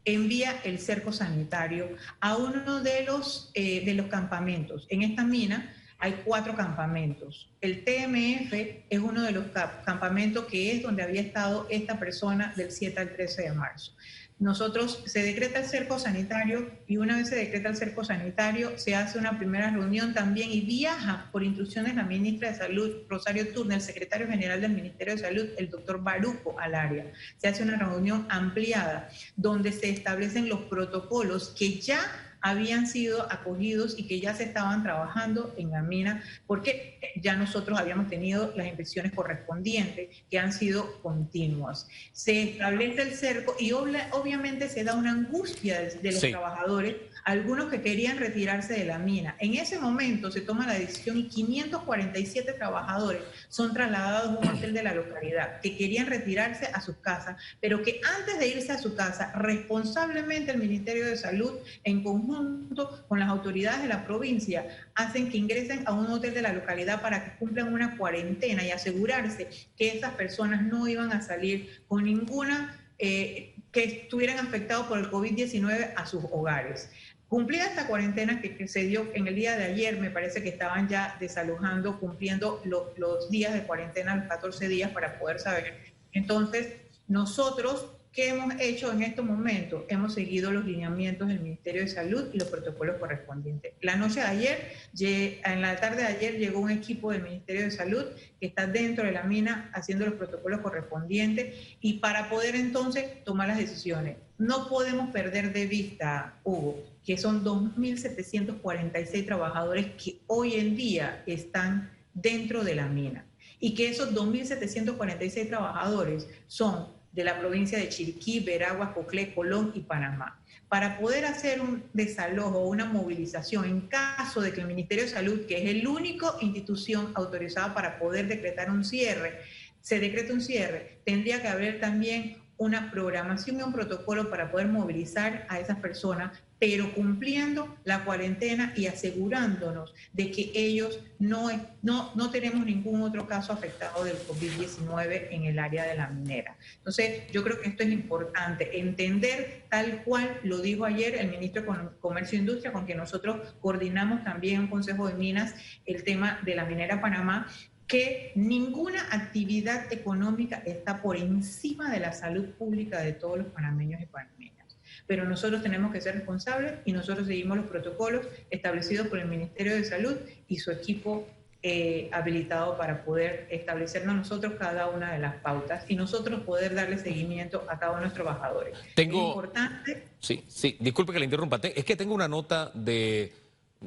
envía 0.04 0.60
el 0.64 0.78
cerco 0.78 1.12
sanitario 1.12 1.88
a 2.20 2.36
uno 2.36 2.82
de 2.82 3.04
los, 3.04 3.50
eh, 3.54 3.84
de 3.84 3.94
los 3.94 4.06
campamentos. 4.06 4.86
En 4.90 5.02
esta 5.02 5.24
mina 5.24 5.74
hay 5.98 6.20
cuatro 6.24 6.56
campamentos. 6.56 7.48
El 7.60 7.84
TMF 7.84 8.52
es 8.90 8.98
uno 8.98 9.22
de 9.22 9.30
los 9.30 9.44
campamentos 9.84 10.46
que 10.46 10.72
es 10.72 10.82
donde 10.82 11.02
había 11.02 11.20
estado 11.20 11.66
esta 11.70 11.98
persona 12.00 12.52
del 12.56 12.72
7 12.72 13.00
al 13.00 13.12
13 13.14 13.42
de 13.42 13.52
marzo 13.52 13.92
nosotros 14.42 15.04
se 15.06 15.22
decreta 15.22 15.60
el 15.60 15.66
cerco 15.66 16.00
sanitario 16.00 16.68
y 16.88 16.96
una 16.96 17.16
vez 17.16 17.28
se 17.28 17.36
decreta 17.36 17.68
el 17.68 17.76
cerco 17.76 18.04
sanitario 18.04 18.76
se 18.76 18.96
hace 18.96 19.16
una 19.16 19.38
primera 19.38 19.70
reunión 19.70 20.14
también 20.14 20.50
y 20.50 20.62
viaja 20.62 21.28
por 21.30 21.44
instrucciones 21.44 21.94
la 21.94 22.02
ministra 22.02 22.50
de 22.50 22.58
Salud, 22.58 22.90
Rosario 23.08 23.52
Turner, 23.52 23.80
secretario 23.80 24.26
general 24.26 24.60
del 24.60 24.72
Ministerio 24.72 25.14
de 25.14 25.20
Salud, 25.20 25.46
el 25.56 25.70
doctor 25.70 26.02
Baruco 26.02 26.58
al 26.58 26.74
área. 26.74 27.12
Se 27.36 27.46
hace 27.46 27.62
una 27.62 27.76
reunión 27.76 28.26
ampliada 28.28 29.08
donde 29.36 29.70
se 29.70 29.90
establecen 29.90 30.48
los 30.48 30.62
protocolos 30.62 31.54
que 31.56 31.78
ya 31.78 32.00
habían 32.42 32.86
sido 32.86 33.30
acogidos 33.32 33.98
y 33.98 34.06
que 34.06 34.20
ya 34.20 34.34
se 34.34 34.44
estaban 34.44 34.82
trabajando 34.82 35.54
en 35.56 35.70
la 35.70 35.82
mina, 35.82 36.22
porque 36.46 36.98
ya 37.16 37.36
nosotros 37.36 37.78
habíamos 37.78 38.08
tenido 38.08 38.52
las 38.56 38.66
inspecciones 38.66 39.12
correspondientes 39.12 40.08
que 40.30 40.38
han 40.38 40.52
sido 40.52 41.00
continuas. 41.02 41.88
Se 42.12 42.42
establece 42.42 43.02
el 43.02 43.14
cerco 43.14 43.54
y 43.58 43.72
obviamente 43.72 44.68
se 44.68 44.84
da 44.84 44.94
una 44.94 45.12
angustia 45.12 45.80
de, 45.80 46.12
los 46.12 46.20
trabajadores 46.20 46.96
algunos 47.24 47.70
que 47.70 47.82
querían 47.82 48.18
retirarse 48.18 48.74
de 48.74 48.84
la 48.84 48.98
mina. 48.98 49.36
En 49.38 49.54
ese 49.54 49.78
momento 49.78 50.30
se 50.30 50.40
toma 50.40 50.66
la 50.66 50.74
decisión 50.74 51.16
y 51.16 51.28
547 51.28 52.52
trabajadores 52.54 53.22
son 53.48 53.72
trasladados 53.72 54.30
a 54.30 54.38
un 54.38 54.48
hotel 54.48 54.72
de 54.72 54.82
la 54.82 54.94
localidad 54.94 55.60
que 55.60 55.76
querían 55.76 56.06
retirarse 56.06 56.66
a 56.66 56.80
sus 56.80 56.96
casas, 56.96 57.36
pero 57.60 57.82
que 57.82 58.00
antes 58.18 58.38
de 58.38 58.48
irse 58.48 58.72
a 58.72 58.78
su 58.78 58.94
casa, 58.94 59.32
responsablemente 59.36 60.52
el 60.52 60.58
Ministerio 60.58 61.06
de 61.06 61.16
Salud, 61.16 61.52
en 61.84 62.02
conjunto 62.02 63.04
con 63.08 63.20
las 63.20 63.28
autoridades 63.28 63.82
de 63.82 63.88
la 63.88 64.04
provincia, 64.04 64.66
hacen 64.94 65.30
que 65.30 65.38
ingresen 65.38 65.84
a 65.86 65.92
un 65.92 66.06
hotel 66.06 66.34
de 66.34 66.42
la 66.42 66.52
localidad 66.52 67.02
para 67.02 67.24
que 67.24 67.38
cumplan 67.38 67.72
una 67.72 67.96
cuarentena 67.96 68.64
y 68.64 68.70
asegurarse 68.70 69.48
que 69.76 69.96
esas 69.96 70.14
personas 70.14 70.62
no 70.62 70.88
iban 70.88 71.12
a 71.12 71.22
salir 71.22 71.82
con 71.88 72.04
ninguna... 72.04 72.78
Eh, 72.98 73.54
que 73.72 73.84
estuvieran 73.84 74.38
afectados 74.38 74.86
por 74.86 74.98
el 74.98 75.10
COVID-19 75.10 75.94
a 75.96 76.06
sus 76.06 76.24
hogares. 76.30 76.90
Cumplida 77.32 77.64
esta 77.64 77.86
cuarentena 77.86 78.42
que, 78.42 78.68
se 78.68 78.80
dio 78.80 79.08
en 79.14 79.26
el 79.26 79.34
día 79.34 79.56
de 79.56 79.64
ayer, 79.64 79.98
me 79.98 80.10
parece 80.10 80.42
que 80.42 80.50
estaban 80.50 80.86
ya 80.86 81.16
desalojando, 81.18 81.98
cumpliendo 81.98 82.60
los 82.66 83.30
días 83.30 83.54
de 83.54 83.62
cuarentena, 83.62 84.14
los 84.16 84.26
14 84.26 84.68
días 84.68 84.90
para 84.90 85.18
poder 85.18 85.40
saber. 85.40 85.78
Entonces, 86.12 86.74
nosotros, 87.08 87.86
¿qué 88.12 88.28
hemos 88.28 88.52
hecho 88.60 88.92
en 88.92 89.02
estos 89.02 89.24
momentos? 89.24 89.84
Hemos 89.88 90.12
seguido 90.12 90.52
los 90.52 90.66
lineamientos 90.66 91.26
del 91.26 91.40
Ministerio 91.40 91.80
de 91.80 91.88
Salud 91.88 92.28
y 92.34 92.38
los 92.38 92.48
protocolos 92.48 92.96
correspondientes. 92.98 93.72
La 93.80 93.96
noche 93.96 94.20
de 94.20 94.26
ayer, 94.26 94.72
en 95.00 95.62
la 95.62 95.76
tarde 95.76 96.02
de 96.02 96.08
ayer, 96.08 96.36
llegó 96.36 96.60
un 96.60 96.70
equipo 96.70 97.12
del 97.12 97.22
Ministerio 97.22 97.62
de 97.62 97.70
Salud 97.70 98.04
que 98.40 98.46
está 98.48 98.66
dentro 98.66 99.06
de 99.06 99.12
la 99.12 99.22
mina 99.22 99.70
haciendo 99.72 100.04
los 100.04 100.16
protocolos 100.16 100.60
correspondientes 100.60 101.54
y 101.80 101.94
para 101.94 102.28
poder 102.28 102.56
entonces 102.56 103.24
tomar 103.24 103.48
las 103.48 103.56
decisiones. 103.56 104.18
No 104.36 104.68
podemos 104.68 105.10
perder 105.12 105.54
de 105.54 105.66
vista, 105.66 106.34
Hugo, 106.44 106.91
que 107.04 107.16
son 107.16 107.44
2.746 107.44 109.26
trabajadores 109.26 109.86
que 110.02 110.20
hoy 110.26 110.54
en 110.54 110.76
día 110.76 111.22
están 111.26 111.90
dentro 112.14 112.64
de 112.64 112.74
la 112.74 112.86
mina 112.86 113.26
y 113.58 113.74
que 113.74 113.88
esos 113.88 114.14
2.746 114.14 115.48
trabajadores 115.48 116.28
son 116.46 116.88
de 117.12 117.24
la 117.24 117.38
provincia 117.38 117.78
de 117.78 117.88
Chiriquí, 117.88 118.40
Veraguas, 118.40 118.90
Coclé, 118.90 119.34
Colón 119.34 119.72
y 119.74 119.80
Panamá. 119.80 120.40
Para 120.68 120.98
poder 120.98 121.26
hacer 121.26 121.60
un 121.60 121.84
desalojo 121.92 122.58
o 122.58 122.68
una 122.68 122.86
movilización 122.86 123.66
en 123.66 123.82
caso 123.82 124.40
de 124.40 124.52
que 124.52 124.62
el 124.62 124.66
Ministerio 124.66 125.04
de 125.04 125.10
Salud, 125.10 125.46
que 125.46 125.70
es 125.70 125.82
la 125.82 125.90
única 125.90 126.28
institución 126.40 127.12
autorizada 127.14 127.74
para 127.74 127.98
poder 127.98 128.28
decretar 128.28 128.70
un 128.70 128.84
cierre, 128.84 129.40
se 129.82 130.00
decrete 130.00 130.32
un 130.32 130.40
cierre, 130.40 131.00
tendría 131.04 131.42
que 131.42 131.48
haber 131.48 131.80
también 131.80 132.38
una 132.56 132.90
programación 132.90 133.58
y 133.58 133.62
un 133.62 133.72
protocolo 133.72 134.30
para 134.30 134.50
poder 134.50 134.68
movilizar 134.68 135.46
a 135.48 135.60
esas 135.60 135.78
personas 135.78 136.32
pero 136.62 136.94
cumpliendo 136.94 137.76
la 137.82 138.04
cuarentena 138.04 138.72
y 138.76 138.86
asegurándonos 138.86 139.92
de 140.12 140.30
que 140.30 140.52
ellos 140.54 141.00
no, 141.18 141.48
no, 141.82 142.12
no 142.14 142.30
tenemos 142.30 142.64
ningún 142.64 143.02
otro 143.02 143.26
caso 143.26 143.52
afectado 143.52 144.04
del 144.04 144.16
COVID-19 144.28 145.26
en 145.32 145.46
el 145.46 145.58
área 145.58 145.84
de 145.84 145.96
la 145.96 146.06
minera. 146.10 146.56
Entonces, 146.76 147.24
yo 147.32 147.42
creo 147.42 147.60
que 147.60 147.68
esto 147.68 147.82
es 147.82 147.90
importante, 147.90 148.78
entender 148.78 149.64
tal 149.70 150.04
cual 150.04 150.38
lo 150.44 150.60
dijo 150.60 150.84
ayer 150.84 151.16
el 151.16 151.30
ministro 151.30 151.62
de 151.62 151.68
Comercio 151.98 152.38
e 152.38 152.42
Industria, 152.42 152.72
con 152.72 152.86
que 152.86 152.94
nosotros 152.94 153.56
coordinamos 153.60 154.22
también 154.22 154.60
un 154.60 154.66
Consejo 154.68 155.08
de 155.08 155.14
Minas 155.14 155.56
el 155.84 156.04
tema 156.04 156.38
de 156.44 156.54
la 156.54 156.64
minera 156.64 157.00
Panamá, 157.00 157.48
que 157.88 158.30
ninguna 158.36 159.02
actividad 159.10 159.92
económica 159.92 160.62
está 160.64 161.02
por 161.02 161.16
encima 161.16 161.90
de 161.90 161.98
la 161.98 162.12
salud 162.12 162.50
pública 162.50 163.00
de 163.00 163.14
todos 163.14 163.38
los 163.38 163.48
panameños 163.48 164.00
y 164.00 164.06
panameñas 164.06 164.61
pero 165.06 165.24
nosotros 165.24 165.62
tenemos 165.62 165.92
que 165.92 166.00
ser 166.00 166.14
responsables 166.14 166.74
y 166.84 166.92
nosotros 166.92 167.26
seguimos 167.26 167.56
los 167.56 167.66
protocolos 167.66 168.26
establecidos 168.50 169.08
por 169.08 169.18
el 169.18 169.26
Ministerio 169.26 169.74
de 169.74 169.84
Salud 169.84 170.16
y 170.48 170.58
su 170.58 170.70
equipo 170.70 171.26
eh, 171.64 172.08
habilitado 172.12 172.76
para 172.76 173.04
poder 173.04 173.46
establecernos 173.48 174.16
nosotros 174.16 174.54
cada 174.58 174.88
una 174.88 175.12
de 175.12 175.20
las 175.20 175.36
pautas 175.36 175.84
y 175.88 175.94
nosotros 175.94 176.40
poder 176.40 176.74
darle 176.74 176.98
seguimiento 176.98 177.64
a 177.68 177.78
cada 177.78 177.92
uno 177.92 178.00
de 178.00 178.06
nuestros 178.06 178.26
trabajadores. 178.26 178.76
Tengo... 178.96 179.28
importante... 179.28 180.08
Sí, 180.18 180.42
sí, 180.48 180.76
disculpe 180.80 181.12
que 181.12 181.20
le 181.20 181.26
interrumpa. 181.26 181.60
Es 181.62 181.84
que 181.84 181.94
tengo 181.94 182.14
una 182.14 182.26
nota 182.26 182.72
de 182.74 183.32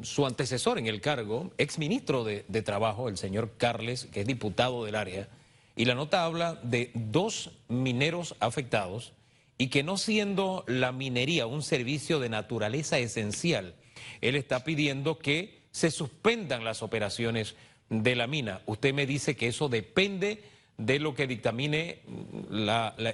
su 0.03 0.25
antecesor 0.25 0.77
en 0.77 0.87
el 0.87 1.01
cargo, 1.01 1.51
ex 1.57 1.77
ministro 1.77 2.23
de, 2.23 2.45
de 2.47 2.61
Trabajo, 2.61 3.09
el 3.09 3.17
señor 3.17 3.51
Carles, 3.57 4.05
que 4.05 4.21
es 4.21 4.27
diputado 4.27 4.85
del 4.85 4.95
área, 4.95 5.27
y 5.75 5.83
la 5.83 5.95
nota 5.95 6.23
habla 6.23 6.57
de 6.63 6.91
dos 6.93 7.51
mineros 7.67 8.37
afectados 8.39 9.11
y 9.57 9.67
que 9.67 9.83
no 9.83 9.97
siendo 9.97 10.63
la 10.67 10.91
minería 10.91 11.47
un 11.47 11.63
servicio 11.63 12.19
de 12.19 12.29
naturaleza 12.29 12.99
esencial, 12.99 13.75
él 14.21 14.35
está 14.35 14.63
pidiendo 14.63 15.17
que 15.19 15.61
se 15.71 15.91
suspendan 15.91 16.63
las 16.63 16.83
operaciones 16.83 17.55
de 17.89 18.15
la 18.15 18.27
mina. 18.27 18.61
Usted 18.65 18.93
me 18.93 19.05
dice 19.05 19.35
que 19.35 19.47
eso 19.47 19.69
depende 19.69 20.43
de 20.77 20.99
lo 20.99 21.15
que 21.15 21.27
dictamine 21.27 21.99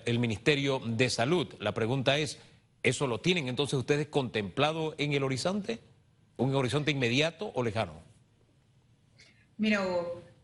el 0.05 0.19
Ministerio 0.19 0.81
de 0.85 1.09
Salud. 1.09 1.47
La 1.59 1.73
pregunta 1.73 2.17
es, 2.17 2.39
¿eso 2.83 3.07
lo 3.07 3.19
tienen 3.19 3.47
entonces 3.47 3.77
ustedes 3.77 4.07
contemplado 4.07 4.95
en 4.97 5.13
el 5.13 5.23
horizonte? 5.23 5.79
¿Un 6.37 6.55
horizonte 6.55 6.91
inmediato 6.91 7.51
o 7.53 7.63
lejano? 7.63 7.93
Mira, 9.57 9.85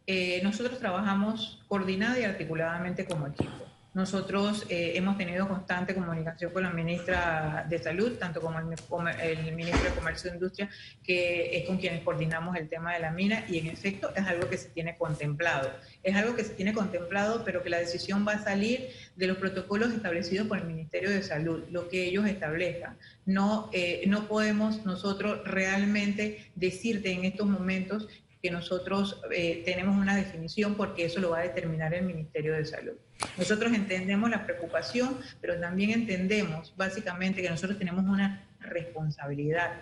eh, 0.06 0.42
nosotros 0.44 0.78
trabajamos 0.78 1.64
coordinada 1.68 2.20
y 2.20 2.24
articuladamente 2.24 3.06
como 3.06 3.28
equipo. 3.28 3.66
Nosotros 3.98 4.64
eh, 4.70 4.92
hemos 4.94 5.18
tenido 5.18 5.48
constante 5.48 5.96
comunicación 5.96 6.52
con 6.52 6.62
la 6.62 6.70
ministra 6.70 7.66
de 7.68 7.80
Salud, 7.80 8.12
tanto 8.20 8.40
como 8.40 8.60
el, 8.60 9.56
ministro 9.56 9.90
de 9.90 9.96
Comercio 9.96 10.30
e 10.30 10.36
Industria, 10.36 10.70
que 11.04 11.58
es 11.58 11.66
con 11.66 11.80
quienes 11.80 12.04
coordinamos 12.04 12.56
el 12.58 12.70
tema 12.70 12.94
de 12.94 13.00
la 13.00 13.10
mina, 13.10 13.44
y 13.50 13.58
en 13.58 13.66
efecto 13.66 14.12
es 14.16 14.24
algo 14.28 14.48
que 14.48 14.58
se 14.60 14.70
tiene 14.70 14.96
contemplado. 15.00 15.72
Es 16.04 16.16
algo 16.16 16.36
que 16.36 16.44
se 16.44 16.54
tiene 16.54 16.76
contemplado, 16.76 17.44
pero 17.44 17.64
que 17.64 17.72
la 17.72 17.80
decisión 17.80 18.24
va 18.24 18.34
a 18.34 18.44
salir 18.44 18.88
de 19.16 19.26
los 19.26 19.38
protocolos 19.38 19.92
establecidos 19.92 20.46
por 20.46 20.60
el 20.60 20.66
Ministerio 20.66 21.10
de 21.10 21.24
Salud, 21.24 21.64
lo 21.72 21.90
que 21.90 22.04
ellos 22.06 22.28
establezcan. 22.28 23.00
No, 23.26 23.72
eh, 23.74 24.04
no 24.06 24.28
podemos 24.28 24.86
nosotros 24.86 25.42
realmente 25.44 26.52
decirte 26.54 27.14
en 27.14 27.26
estos 27.26 27.48
momentos 27.48 28.08
que 28.42 28.52
nosotros 28.52 29.22
eh, 29.32 29.64
tenemos 29.66 29.98
una 29.98 30.16
definición 30.16 30.76
porque 30.76 31.06
eso 31.06 31.20
lo 31.20 31.32
va 31.32 31.40
a 31.40 31.44
determinar 31.44 31.94
el 31.94 32.06
Ministerio 32.06 32.54
de 32.54 32.66
Salud. 32.66 32.94
Nosotros 33.38 33.74
entendemos 33.74 34.30
la 34.30 34.46
preocupación, 34.46 35.18
pero 35.42 35.60
también 35.60 35.92
entendemos 35.92 36.74
básicamente 36.78 37.42
que 37.42 37.50
nosotros 37.50 37.80
tenemos 37.80 38.06
una 38.06 38.48
responsabilidad. 38.60 39.82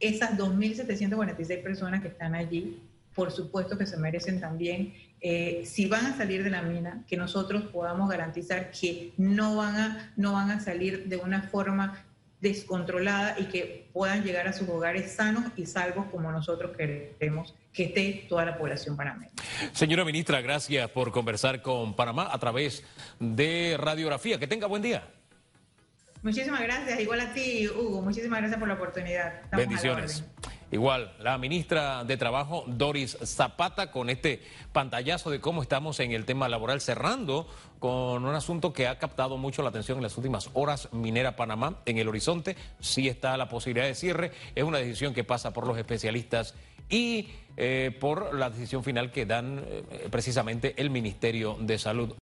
Esas 0.00 0.36
2.746 0.36 1.62
personas 1.62 2.02
que 2.02 2.08
están 2.08 2.34
allí, 2.34 2.82
por 3.14 3.30
supuesto 3.30 3.78
que 3.78 3.86
se 3.86 3.96
merecen 3.96 4.40
también, 4.40 4.92
eh, 5.20 5.62
si 5.64 5.86
van 5.86 6.04
a 6.04 6.16
salir 6.16 6.44
de 6.44 6.50
la 6.50 6.62
mina, 6.62 7.04
que 7.06 7.16
nosotros 7.16 7.62
podamos 7.72 8.10
garantizar 8.10 8.70
que 8.70 9.12
no 9.16 9.56
van 9.56 9.76
a, 9.76 10.12
no 10.16 10.32
van 10.32 10.50
a 10.50 10.60
salir 10.60 11.06
de 11.06 11.16
una 11.16 11.42
forma 11.42 12.04
descontrolada 12.44 13.36
y 13.38 13.46
que 13.46 13.88
puedan 13.92 14.22
llegar 14.22 14.46
a 14.46 14.52
sus 14.52 14.68
hogares 14.68 15.12
sanos 15.12 15.44
y 15.56 15.64
salvos 15.64 16.06
como 16.12 16.30
nosotros 16.30 16.76
queremos 16.76 17.54
que 17.72 17.84
esté 17.84 18.26
toda 18.28 18.44
la 18.44 18.58
población 18.58 18.96
panameña. 18.96 19.32
Señora 19.72 20.04
ministra, 20.04 20.42
gracias 20.42 20.88
por 20.90 21.10
conversar 21.10 21.62
con 21.62 21.96
Panamá 21.96 22.28
a 22.30 22.38
través 22.38 22.84
de 23.18 23.76
radiografía. 23.78 24.38
Que 24.38 24.46
tenga 24.46 24.66
buen 24.66 24.82
día. 24.82 25.08
Muchísimas 26.22 26.60
gracias, 26.60 27.00
igual 27.00 27.20
a 27.20 27.32
ti, 27.32 27.66
Hugo. 27.68 28.02
Muchísimas 28.02 28.40
gracias 28.40 28.58
por 28.58 28.68
la 28.68 28.74
oportunidad. 28.74 29.42
Bendiciones. 29.50 30.24
Igual, 30.74 31.12
la 31.20 31.38
ministra 31.38 32.02
de 32.02 32.16
Trabajo, 32.16 32.64
Doris 32.66 33.16
Zapata, 33.22 33.92
con 33.92 34.10
este 34.10 34.42
pantallazo 34.72 35.30
de 35.30 35.40
cómo 35.40 35.62
estamos 35.62 36.00
en 36.00 36.10
el 36.10 36.24
tema 36.24 36.48
laboral, 36.48 36.80
cerrando 36.80 37.46
con 37.78 38.24
un 38.24 38.34
asunto 38.34 38.72
que 38.72 38.88
ha 38.88 38.98
captado 38.98 39.36
mucho 39.36 39.62
la 39.62 39.68
atención 39.68 39.98
en 39.98 40.02
las 40.02 40.16
últimas 40.16 40.50
horas, 40.52 40.88
Minera 40.90 41.36
Panamá, 41.36 41.78
en 41.86 41.98
el 41.98 42.08
horizonte. 42.08 42.56
Sí 42.80 43.06
está 43.06 43.36
la 43.36 43.48
posibilidad 43.48 43.86
de 43.86 43.94
cierre, 43.94 44.32
es 44.56 44.64
una 44.64 44.78
decisión 44.78 45.14
que 45.14 45.22
pasa 45.22 45.52
por 45.52 45.64
los 45.64 45.78
especialistas 45.78 46.56
y 46.88 47.28
eh, 47.56 47.96
por 48.00 48.34
la 48.34 48.50
decisión 48.50 48.82
final 48.82 49.12
que 49.12 49.26
dan 49.26 49.62
eh, 49.64 50.08
precisamente 50.10 50.74
el 50.76 50.90
Ministerio 50.90 51.56
de 51.60 51.78
Salud. 51.78 52.14